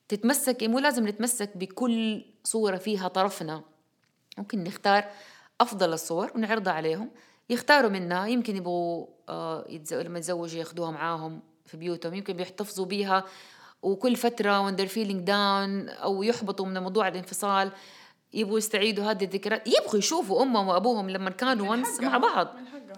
تتمسكي 0.09 0.67
مو 0.67 0.79
لازم 0.79 1.07
نتمسك 1.07 1.57
بكل 1.57 2.25
صورة 2.43 2.77
فيها 2.77 3.07
طرفنا. 3.07 3.61
ممكن 4.37 4.63
نختار 4.63 5.05
أفضل 5.61 5.93
الصور 5.93 6.31
ونعرضها 6.35 6.73
عليهم. 6.73 7.09
يختاروا 7.49 7.89
منها 7.89 8.27
يمكن 8.27 8.55
يبغوا 8.55 9.05
آه، 9.29 9.65
لما 9.91 10.17
يتزوجوا 10.19 10.59
ياخدوها 10.59 10.91
معاهم. 10.91 11.41
في 11.73 11.79
بيوتهم 11.79 12.13
يمكن 12.13 12.33
بيحتفظوا 12.33 12.85
بيها. 12.85 13.23
وكل 13.81 14.15
فترة 14.15 14.69
when 14.69 14.75
they're 14.75 14.93
feeling 14.93 15.25
down 15.25 16.01
أو 16.03 16.23
يحبطوا 16.23 16.65
من 16.65 16.77
موضوع 16.83 17.07
الانفصال 17.07 17.71
يبغوا 18.33 18.57
يستعيدوا 18.57 19.11
هذه 19.11 19.23
الذكريات. 19.23 19.67
يبغوا 19.67 19.97
يشوفوا 19.97 20.43
أمهم 20.43 20.67
وأبوهم 20.67 21.09
لما 21.09 21.29
كانوا 21.29 21.71
ونس 21.71 21.99
مع 21.99 22.17
بعض. 22.17 22.47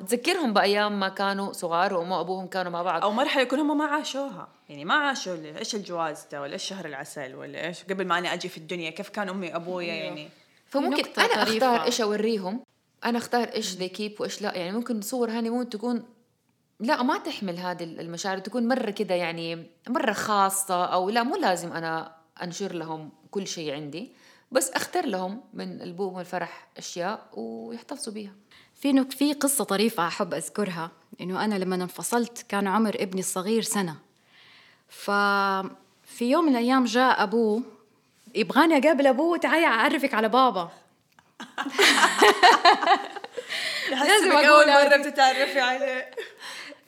تذكرهم 0.08 0.54
بأيام 0.54 1.00
ما 1.00 1.10
كانوا 1.10 1.54
صغار 1.54 1.94
وأم 1.94 2.12
وأبوهم 2.12 2.48
كانوا 2.48 2.72
مع 2.72 2.82
بعض. 2.82 3.02
أو 3.02 3.12
مرحلة 3.12 3.42
يكون 3.42 3.60
هم 3.60 3.78
ما 3.78 3.86
عاشوها. 3.86 4.48
يعني 4.70 4.86
ما 4.86 4.94
عاشوا 4.94 5.36
إيش 5.58 5.76
الجواز 5.76 6.26
ده 6.32 6.42
ولا 6.42 6.54
إيش 6.54 6.64
شهر 6.64 6.86
العسل 6.86 7.36
ولا 7.36 7.68
إيش 7.68 7.84
قبل 7.84 8.06
ما 8.08 8.18
أنا 8.18 8.34
أجي 8.34 8.50
في 8.50 8.58
الدنيا 8.58 8.90
كيف 8.90 9.10
كان 9.10 9.30
أمي 9.30 9.48
وأبويا 9.48 9.94
يعني؟ 9.94 10.30
فممكن 10.68 11.04
طريفة. 11.04 11.44
أختار 11.44 11.84
إيش 11.84 12.02
أوريهم. 12.02 12.64
أنا 13.06 13.18
أختار 13.18 13.48
إيش 13.48 13.76
ذي 13.76 13.90
كيب 13.90 14.22
وإيش 14.22 14.42
لا. 14.42 14.58
يعني 14.58 14.72
ممكن 14.72 15.02
صور 15.02 15.30
هاني 15.30 15.50
مون 15.50 15.70
تكون 15.70 16.04
لا 16.80 17.04
ما 17.04 17.18
تحمل 17.18 17.58
هذه 17.58 17.84
المشاعر 17.84 18.38
تكون 18.38 18.68
مرة 18.68 18.92
كده 18.92 19.16
يعني 19.16 19.68
مرة 19.90 20.14
خاصة 20.14 20.86
أو 20.86 21.10
لا 21.10 21.24
مو 21.24 21.36
لازم 21.36 21.74
أنا 21.74 22.16
أنشر 22.44 22.74
لهم 22.74 23.10
كل 23.32 23.48
شيء 23.48 23.74
عندي 23.74 24.12
بس 24.52 24.70
اختار 24.70 25.06
لهم 25.06 25.42
من 25.54 25.82
البوم 25.82 26.14
والفرح 26.14 26.68
أشياء 26.78 27.28
ويحتفظوا 27.34 28.14
بيها. 28.14 28.32
في 28.76 29.06
في 29.10 29.34
قصة 29.34 29.64
طريفة 29.64 30.08
أحب 30.08 30.34
أذكرها 30.34 30.92
إنه 31.22 31.46
أنا 31.46 31.56
لما 31.56 31.76
انفصلت 31.76 32.46
كان 32.50 32.68
عمر 32.68 32.96
ابني 33.00 33.20
الصغير 33.20 33.62
سنة. 33.62 33.96
ففي 34.90 35.66
يوم 36.22 36.46
من 36.46 36.52
الأيام 36.52 36.86
جاء 36.86 37.24
أبوه 37.24 37.64
يبغاني 38.36 38.78
أقابل 38.78 39.08
أبوه 39.08 39.38
تعالي 39.38 39.66
أعرفك 39.66 40.14
على 40.14 40.30
بابا. 40.30 40.70
لازم 43.92 44.32
أقول 44.32 44.70
اول. 44.70 44.90
مره 44.90 44.98
بتتعرفي 44.98 45.60
عليه. 45.60 46.12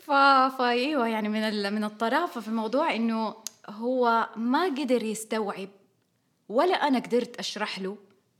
ف... 0.07 0.11
فايوه 0.57 1.07
يعني 1.07 1.29
من 1.29 1.43
ال... 1.43 1.73
من 1.73 1.83
الطرافه 1.83 2.41
في 2.41 2.47
الموضوع 2.47 2.95
إنه 2.95 3.35
هو 3.69 4.29
ما 4.35 4.65
قدر 4.65 5.03
يستوعب 5.03 5.69
ولا 6.49 6.73
أنا 6.73 6.99
قدرت 6.99 7.39
أشرح 7.39 7.79
له 7.79 7.97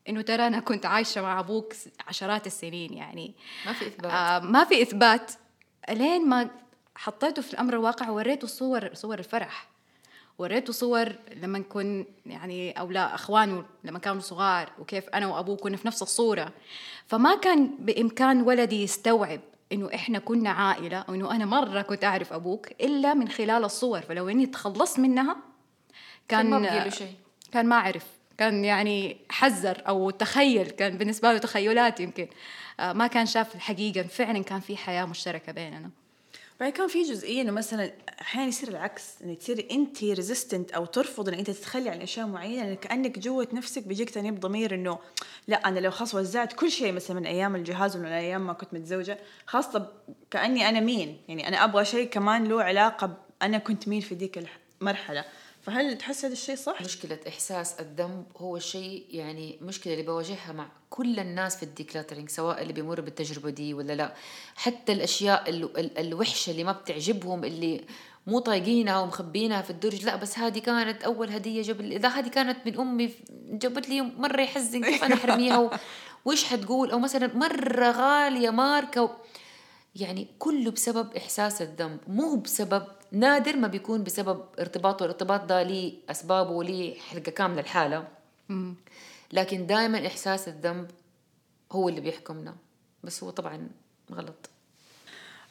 إنه 0.09 0.21
ترى 0.21 0.47
أنا 0.47 0.59
كنت 0.59 0.85
عايشة 0.85 1.21
مع 1.21 1.39
أبوك 1.39 1.73
عشرات 2.07 2.47
السنين 2.47 2.93
يعني. 2.93 3.35
ما 3.65 3.73
في 3.73 3.87
إثبات. 3.87 4.11
آه 4.11 4.39
ما 4.39 4.63
في 4.63 4.81
إثبات. 4.81 5.31
الين 5.89 6.29
ما 6.29 6.49
حطيته 6.95 7.41
في 7.41 7.53
الأمر 7.53 7.73
الواقع 7.73 8.09
ووريته 8.09 8.47
صور 8.47 8.89
صور 8.93 9.19
الفرح. 9.19 9.67
وريته 10.37 10.73
صور 10.73 11.15
لما 11.35 11.59
نكون 11.59 12.05
يعني 12.25 12.71
أو 12.71 12.91
لا 12.91 13.15
أخوانه 13.15 13.65
لما 13.83 13.99
كانوا 13.99 14.21
صغار 14.21 14.71
وكيف 14.79 15.09
أنا 15.09 15.27
وأبوه 15.27 15.57
كنا 15.57 15.77
في 15.77 15.87
نفس 15.87 16.01
الصورة. 16.01 16.53
فما 17.07 17.35
كان 17.35 17.77
بإمكان 17.79 18.41
ولدي 18.41 18.83
يستوعب 18.83 19.41
إنه 19.71 19.89
إحنا 19.95 20.19
كنا 20.19 20.49
عائلة 20.49 21.05
وإنه 21.09 21.35
أنا 21.35 21.45
مرة 21.45 21.81
كنت 21.81 22.03
أعرف 22.03 22.33
أبوك 22.33 22.71
إلا 22.71 23.13
من 23.13 23.27
خلال 23.29 23.63
الصور 23.63 24.01
فلو 24.01 24.29
إني 24.29 24.45
تخلصت 24.45 24.99
منها 24.99 25.37
كان 26.27 26.49
ما 26.49 26.89
شيء. 26.89 27.13
كان 27.51 27.65
ما 27.65 27.75
عرف 27.75 28.05
كان 28.37 28.65
يعني 28.65 29.17
حذر 29.29 29.83
أو 29.87 30.09
تخيل 30.09 30.69
كان 30.69 30.97
بالنسبة 30.97 31.31
له 31.31 31.37
تخيلات 31.37 31.99
يمكن 31.99 32.27
آه، 32.79 32.93
ما 32.93 33.07
كان 33.07 33.25
شاف 33.25 33.55
الحقيقة 33.55 34.07
فعلا 34.07 34.43
كان 34.43 34.59
في 34.59 34.77
حياة 34.77 35.05
مشتركة 35.05 35.51
بيننا 35.51 35.89
بعدين 36.59 36.75
كان 36.75 36.87
في 36.87 37.03
جزئيه 37.03 37.41
إنه 37.41 37.51
مثلا 37.51 37.91
أحيانا 38.21 38.47
يصير 38.47 38.69
العكس 38.69 39.21
ان 39.23 39.37
تصيري 39.37 39.67
انت 39.71 40.03
resistant 40.03 40.71
أو 40.71 40.85
ترفض 40.85 41.27
إن 41.27 41.33
أنت 41.33 41.51
تتخلي 41.51 41.89
عن 41.89 42.01
أشياء 42.01 42.27
معينة 42.27 42.63
لأن 42.63 42.75
كأنك 42.75 43.19
جوة 43.19 43.47
نفسك 43.53 43.83
بيجيك 43.83 44.09
تانيب 44.09 44.39
ضمير 44.39 44.75
إنه 44.75 44.99
لا 45.47 45.67
أنا 45.67 45.79
لو 45.79 45.91
خلاص 45.91 46.15
وزعت 46.15 46.53
كل 46.53 46.71
شيء 46.71 46.91
مثلا 46.91 47.19
من 47.19 47.25
أيام 47.25 47.55
الجهاز 47.55 47.95
ومن 47.95 48.05
أيام 48.05 48.47
ما 48.47 48.53
كنت 48.53 48.73
متزوجة 48.73 49.17
خلاص 49.45 49.67
طب 49.67 49.87
كأني 50.31 50.69
أنا 50.69 50.79
مين؟ 50.79 51.17
يعني 51.27 51.47
أنا 51.47 51.63
أبغى 51.63 51.85
شيء 51.85 52.09
كمان 52.09 52.43
له 52.43 52.63
علاقة 52.63 53.17
أنا 53.41 53.57
كنت 53.57 53.87
مين 53.87 54.01
في 54.01 54.15
ذيك 54.15 54.47
المرحلة؟ 54.81 55.25
فهل 55.67 55.97
تحس 55.97 56.25
هذا 56.25 56.33
الشيء 56.33 56.55
صح؟ 56.55 56.81
مشكلة 56.81 57.19
إحساس 57.27 57.79
الذنب 57.79 58.25
هو 58.37 58.57
الشيء 58.57 59.05
يعني 59.09 59.57
مشكلة 59.61 59.93
اللي 59.93 60.05
بواجهها 60.05 60.51
مع 60.53 60.67
كل 60.89 61.19
الناس 61.19 61.55
في 61.57 61.63
ال 61.63 61.68
decluttering 61.68 62.29
سواء 62.29 62.61
اللي 62.61 62.73
بيمر 62.73 63.01
بالتجربة 63.01 63.49
دي 63.49 63.73
ولا 63.73 63.93
لا. 63.93 64.13
حتى 64.55 64.91
الأشياء 64.93 65.49
ال- 65.49 65.77
ال- 65.79 65.97
الوحشة 65.97 66.51
اللي 66.51 66.63
ما 66.63 66.71
بتعجبهم 66.71 67.43
اللي 67.43 67.85
مو 68.27 68.39
طايقينها 68.39 68.99
ومخبينها 68.99 69.61
في 69.61 69.69
الدرج 69.69 70.05
لا 70.05 70.15
بس 70.15 70.39
هذه 70.39 70.59
كانت 70.59 71.03
أول 71.03 71.29
هدية 71.29 71.61
جاب 71.61 71.81
إذا 71.81 72.09
هذه 72.09 72.27
كانت 72.27 72.57
من 72.65 72.79
أمي 72.79 73.11
جابت 73.49 73.89
لي 73.89 74.01
مرة 74.01 74.41
يحزن 74.41 74.83
كيف 74.83 75.03
أنا 75.03 75.15
أحرميها؟ 75.15 75.57
و- 75.65 75.71
وإيش 76.25 76.43
حتقول؟ 76.43 76.91
أو 76.91 76.99
مثلا 76.99 77.35
مرة 77.37 77.91
غالية 77.91 78.49
ماركة 78.49 79.03
و... 79.03 79.09
يعني 79.95 80.27
كله 80.39 80.71
بسبب 80.71 81.13
إحساس 81.15 81.61
الذنب 81.61 81.99
مو 82.07 82.35
بسبب 82.35 82.83
نادر 83.11 83.55
ما 83.55 83.67
بيكون 83.67 84.03
بسبب 84.03 84.45
ارتباط 84.59 85.01
والارتباط 85.01 85.43
ده 85.43 85.63
ليه 85.63 85.93
أسبابه 86.09 86.51
وليه 86.51 86.99
حلقة 86.99 87.31
كاملة 87.31 87.59
الحالة 87.61 88.07
لكن 89.33 89.67
دائما 89.67 90.07
إحساس 90.07 90.47
الذنب 90.47 90.91
هو 91.71 91.89
اللي 91.89 92.01
بيحكمنا 92.01 92.55
بس 93.03 93.23
هو 93.23 93.29
طبعا 93.29 93.69
غلط. 94.13 94.49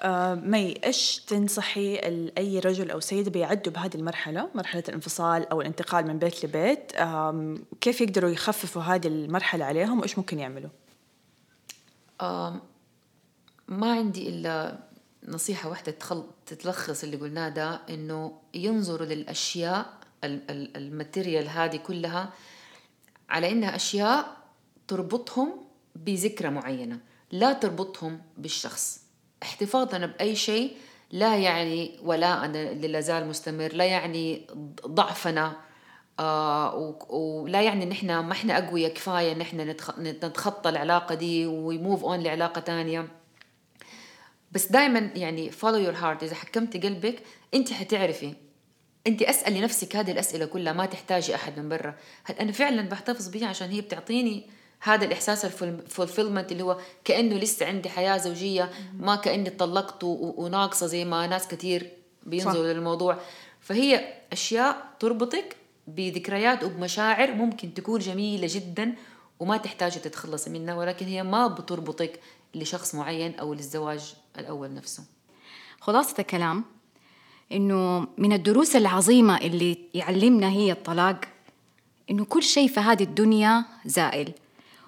آه 0.03 0.35
مي 0.35 0.75
إيش 0.85 1.19
تنصحي 1.19 1.97
أي 2.39 2.59
رجل 2.59 2.91
أو 2.91 3.01
سيده 3.01 3.31
بيعدوا 3.31 3.73
بهذه 3.73 3.95
المرحلة 3.95 4.51
مرحلة 4.55 4.83
الانفصال 4.89 5.49
أو 5.49 5.61
الانتقال 5.61 6.07
من 6.07 6.19
بيت 6.19 6.45
لبيت؟ 6.45 6.93
كيف 7.81 8.01
يقدروا 8.01 8.31
يخففوا 8.31 8.83
هذه 8.83 9.07
المرحلة 9.07 9.65
عليهم؟ 9.65 10.01
وإيش 10.01 10.19
ممكن 10.19 10.39
يعملوا؟ 10.39 10.71
آم، 12.21 12.61
ما 13.69 13.93
عندي 13.93 14.29
إلا 14.29 14.79
نصيحة 15.29 15.69
واحدة 15.69 15.93
تخل... 15.93 16.25
تتلخص 16.47 17.05
اللي 17.05 17.17
قلناه 17.17 17.49
ده 17.49 17.81
إنه 17.91 18.33
ينظروا 18.55 19.07
للأشياء 19.07 19.87
ال- 20.25 20.51
ال- 20.51 20.77
ال 20.77 20.85
material 20.85 21.49
هذه 21.49 21.77
كلها 21.77 22.31
على 23.29 23.51
إنها 23.53 23.77
أشياء 23.77 24.37
تربطهم 24.89 25.53
بذكرى 25.97 26.51
معينة 26.51 26.99
لا 27.33 27.53
تربطهم 27.53 28.23
بالشخص. 28.39 29.01
احتفاظنا 29.43 30.07
بأي 30.07 30.37
شيء 30.37 30.77
لا 31.11 31.37
يعني 31.37 31.99
ولاءنا 32.03 32.63
اللي 32.71 32.89
لا 32.89 33.01
زال 33.01 33.27
مستمر 33.29 33.73
لا 33.73 33.85
يعني 33.85 34.47
ضعفنا 34.87 35.57
آه 36.19 36.97
ولا 37.11 37.63
يعني 37.63 37.85
ان 37.85 37.91
إحنا 37.93 38.21
ما 38.23 38.33
إحنا 38.33 38.59
أقوياء 38.59 38.93
كفاية 38.95 39.33
إن 39.33 39.41
إحنا 39.41 39.73
نتخ- 39.75 39.99
نتخطى 39.99 40.69
العلاقة 40.69 41.15
دي 41.15 41.47
ويموف 41.47 42.05
اون 42.05 42.21
لعلاقة 42.21 42.61
تانية. 42.61 43.09
بس 44.53 44.67
دائما 44.73 44.99
يعني 44.99 45.51
follow 45.53 45.87
your 45.89 45.97
heart. 46.03 46.23
إذا 46.23 46.35
حكمتي 46.35 46.79
قلبك 46.79 47.23
أنت 47.55 47.73
حتعرفي. 47.73 48.35
أنت 49.07 49.23
اسالي 49.23 49.61
نفسك 49.61 49.97
هذه 49.97 50.11
الأسئلة 50.11 50.47
كلها 50.47 50.73
ما 50.73 50.87
تحتاجي 50.87 51.35
أحد 51.35 51.59
من 51.61 51.69
برا. 51.69 51.95
هل 52.25 52.35
أنا 52.35 52.53
فعلا 52.53 52.83
بحتفظ 52.83 53.29
بيها 53.29 53.47
عشان 53.49 53.71
هي 53.71 53.81
بتعطيني 53.81 54.47
هذا 54.81 55.05
الإحساس 55.05 55.45
الفولفيلمنت 55.45 56.53
اللي 56.53 56.63
هو 56.63 56.79
كأنه 57.05 57.37
لسه 57.37 57.67
عندي 57.67 57.89
حياة 57.89 58.17
زوجية 58.17 58.71
ما 58.99 59.17
كأني 59.17 59.51
طلقت 59.51 60.05
و- 60.05 60.35
وناقصة 60.37 60.87
زي 60.87 61.05
ما 61.05 61.27
ناس 61.27 61.49
كثير 61.49 61.91
بينظروا. 62.23 62.73
للموضوع. 62.73 63.19
فهي 63.61 64.15
أشياء 64.33 64.93
تربطك 65.01 65.57
بذكريات 65.87 66.65
وبمشاعر 66.65 67.33
ممكن 67.33 67.75
تكون 67.75 68.01
جميلة 68.01 68.49
جدا 68.51 68.95
وما 69.41 69.57
تحتاجي 69.57 69.99
تتخلصي 69.99 70.51
منها 70.51 70.75
ولكن 70.75 71.07
هي 71.07 71.23
ما 71.23 71.47
بتربطك 71.47 72.21
لشخص 72.55 72.95
معين 72.95 73.35
أو 73.39 73.55
للزواج. 73.55 74.15
الأول 74.39 74.75
نفسه. 74.75 75.05
خلاصة 75.81 76.15
الكلام 76.19 76.65
إنه 77.53 78.07
من 78.19 78.33
الدروس 78.33 78.77
العظيمة 78.77 79.37
اللي 79.37 79.79
يعلمنا 79.95 80.49
هي 80.49 80.73
الطلاق 80.73 81.21
إنه 82.11 82.25
كل 82.25 82.43
شيء 82.43 82.69
في 82.69 82.81
هذه 82.81 83.03
الدنيا 83.03 83.65
زائل. 83.85 84.33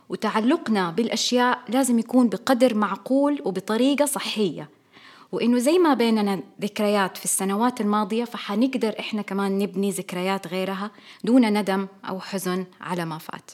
وتعلقنا 0.09 0.91
بالأشياء 0.91 1.65
لازم 1.69 1.99
يكون 1.99 2.29
بقدر 2.29 2.75
معقول 2.75 3.43
وبطريقة 3.45 4.05
صحية. 4.05 4.69
وإنه 5.33 5.59
زي 5.59 5.79
ما 5.79 5.95
بيننا 5.95 6.43
ذكريات 6.61 7.17
في 7.17 7.25
السنوات 7.25 7.81
الماضية 7.81 8.25
فحنقدر 8.25 8.95
إحنا 9.01 9.23
كمان 9.23 9.59
نبني 9.59 9.91
ذكريات 9.91 10.47
غيرها 10.47 10.91
دون 11.25 11.59
ندم 11.59 11.87
أو 12.09 12.21
حزن 12.21 12.67
على 12.81 13.05
ما 13.05 13.19
فات. 13.19 13.51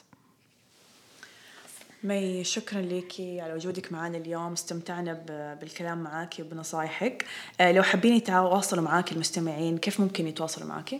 مي 2.05 2.43
شكرا 2.43 2.81
لك 2.81 3.13
على 3.19 3.53
وجودك 3.53 3.91
معنا 3.91 4.17
اليوم. 4.17 4.53
استمتعنا 4.53 5.13
بالكلام 5.61 6.03
معك 6.03 6.35
وبنصايحك. 6.39 7.25
آه، 7.59 7.71
لو 7.71 7.83
حابين 7.83 8.13
يتواصلوا 8.13 8.83
معك 8.83 9.11
المستمعين 9.11 9.77
كيف 9.77 9.99
ممكن 9.99 10.27
يتواصلوا 10.27 10.67
معك؟ 10.67 10.99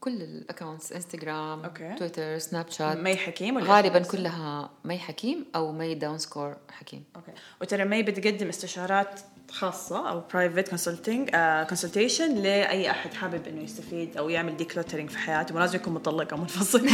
كل 0.00 0.22
ال 0.22 0.30
accounts 0.30 0.92
إنستغرام 0.92 1.64
okay. 1.64 1.94
تويتر 1.94 2.38
سناب 2.38 2.70
شات. 2.70 2.96
مي 2.96 3.16
حكيم 3.16 3.56
ولا 3.56 3.64
غالبا 3.64 3.98
كلها 3.98 4.70
مي 4.84 4.98
حكيم 4.98 5.46
أو 5.54 5.72
مي 5.72 5.94
underscore 5.94 6.56
حكيم. 6.70 7.04
أوكي. 7.16 7.32
وترى 7.60 7.84
مي 7.84 8.02
بتقدم 8.02 8.48
استشارات 8.48 9.20
خاصة 9.52 10.08
أو 10.08 10.22
private 10.34 10.68
consulting 10.68 11.30
consultation 11.68 12.34
لأي 12.34 12.90
أحد 12.90 13.14
حابب 13.14 13.46
إنه 13.48 13.62
يستفيد 13.62 14.16
أو 14.16 14.28
يعمل 14.28 14.56
decluttering 14.56 15.10
في 15.10 15.18
حياته. 15.18 15.54
ولازم 15.54 15.76
يكون 15.76 15.94
مطلق 15.94 16.32
أو 16.32 16.38
منفصل 16.38 16.88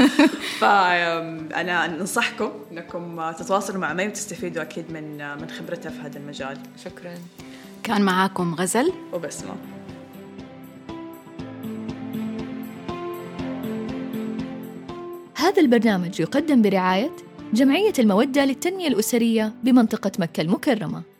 فأنا 0.60 1.86
ننصحكم 1.86 2.50
إنكم 2.72 3.30
تتواصلوا 3.30 3.80
مع 3.80 3.92
مي 3.92 4.08
وتستفيدوا 4.08 4.62
أكيد 4.62 4.92
من 4.92 5.38
من 5.40 5.50
خبرتها 5.50 5.90
في 5.90 6.00
هذا 6.00 6.18
المجال. 6.18 6.58
شكرا. 6.84 7.14
كان 7.82 8.02
معاكم 8.02 8.54
غزل. 8.54 8.92
وبسمة. 9.12 9.54
هذا 15.34 15.62
البرنامج 15.62 16.20
يقدم 16.20 16.62
برعاية 16.62 17.10
جمعية 17.52 17.92
المودة 17.98 18.44
للتنمية 18.44 18.88
الأسرية 18.88 19.52
بمنطقة 19.62 20.12
مكة 20.18 20.40
المكرمة. 20.40 21.13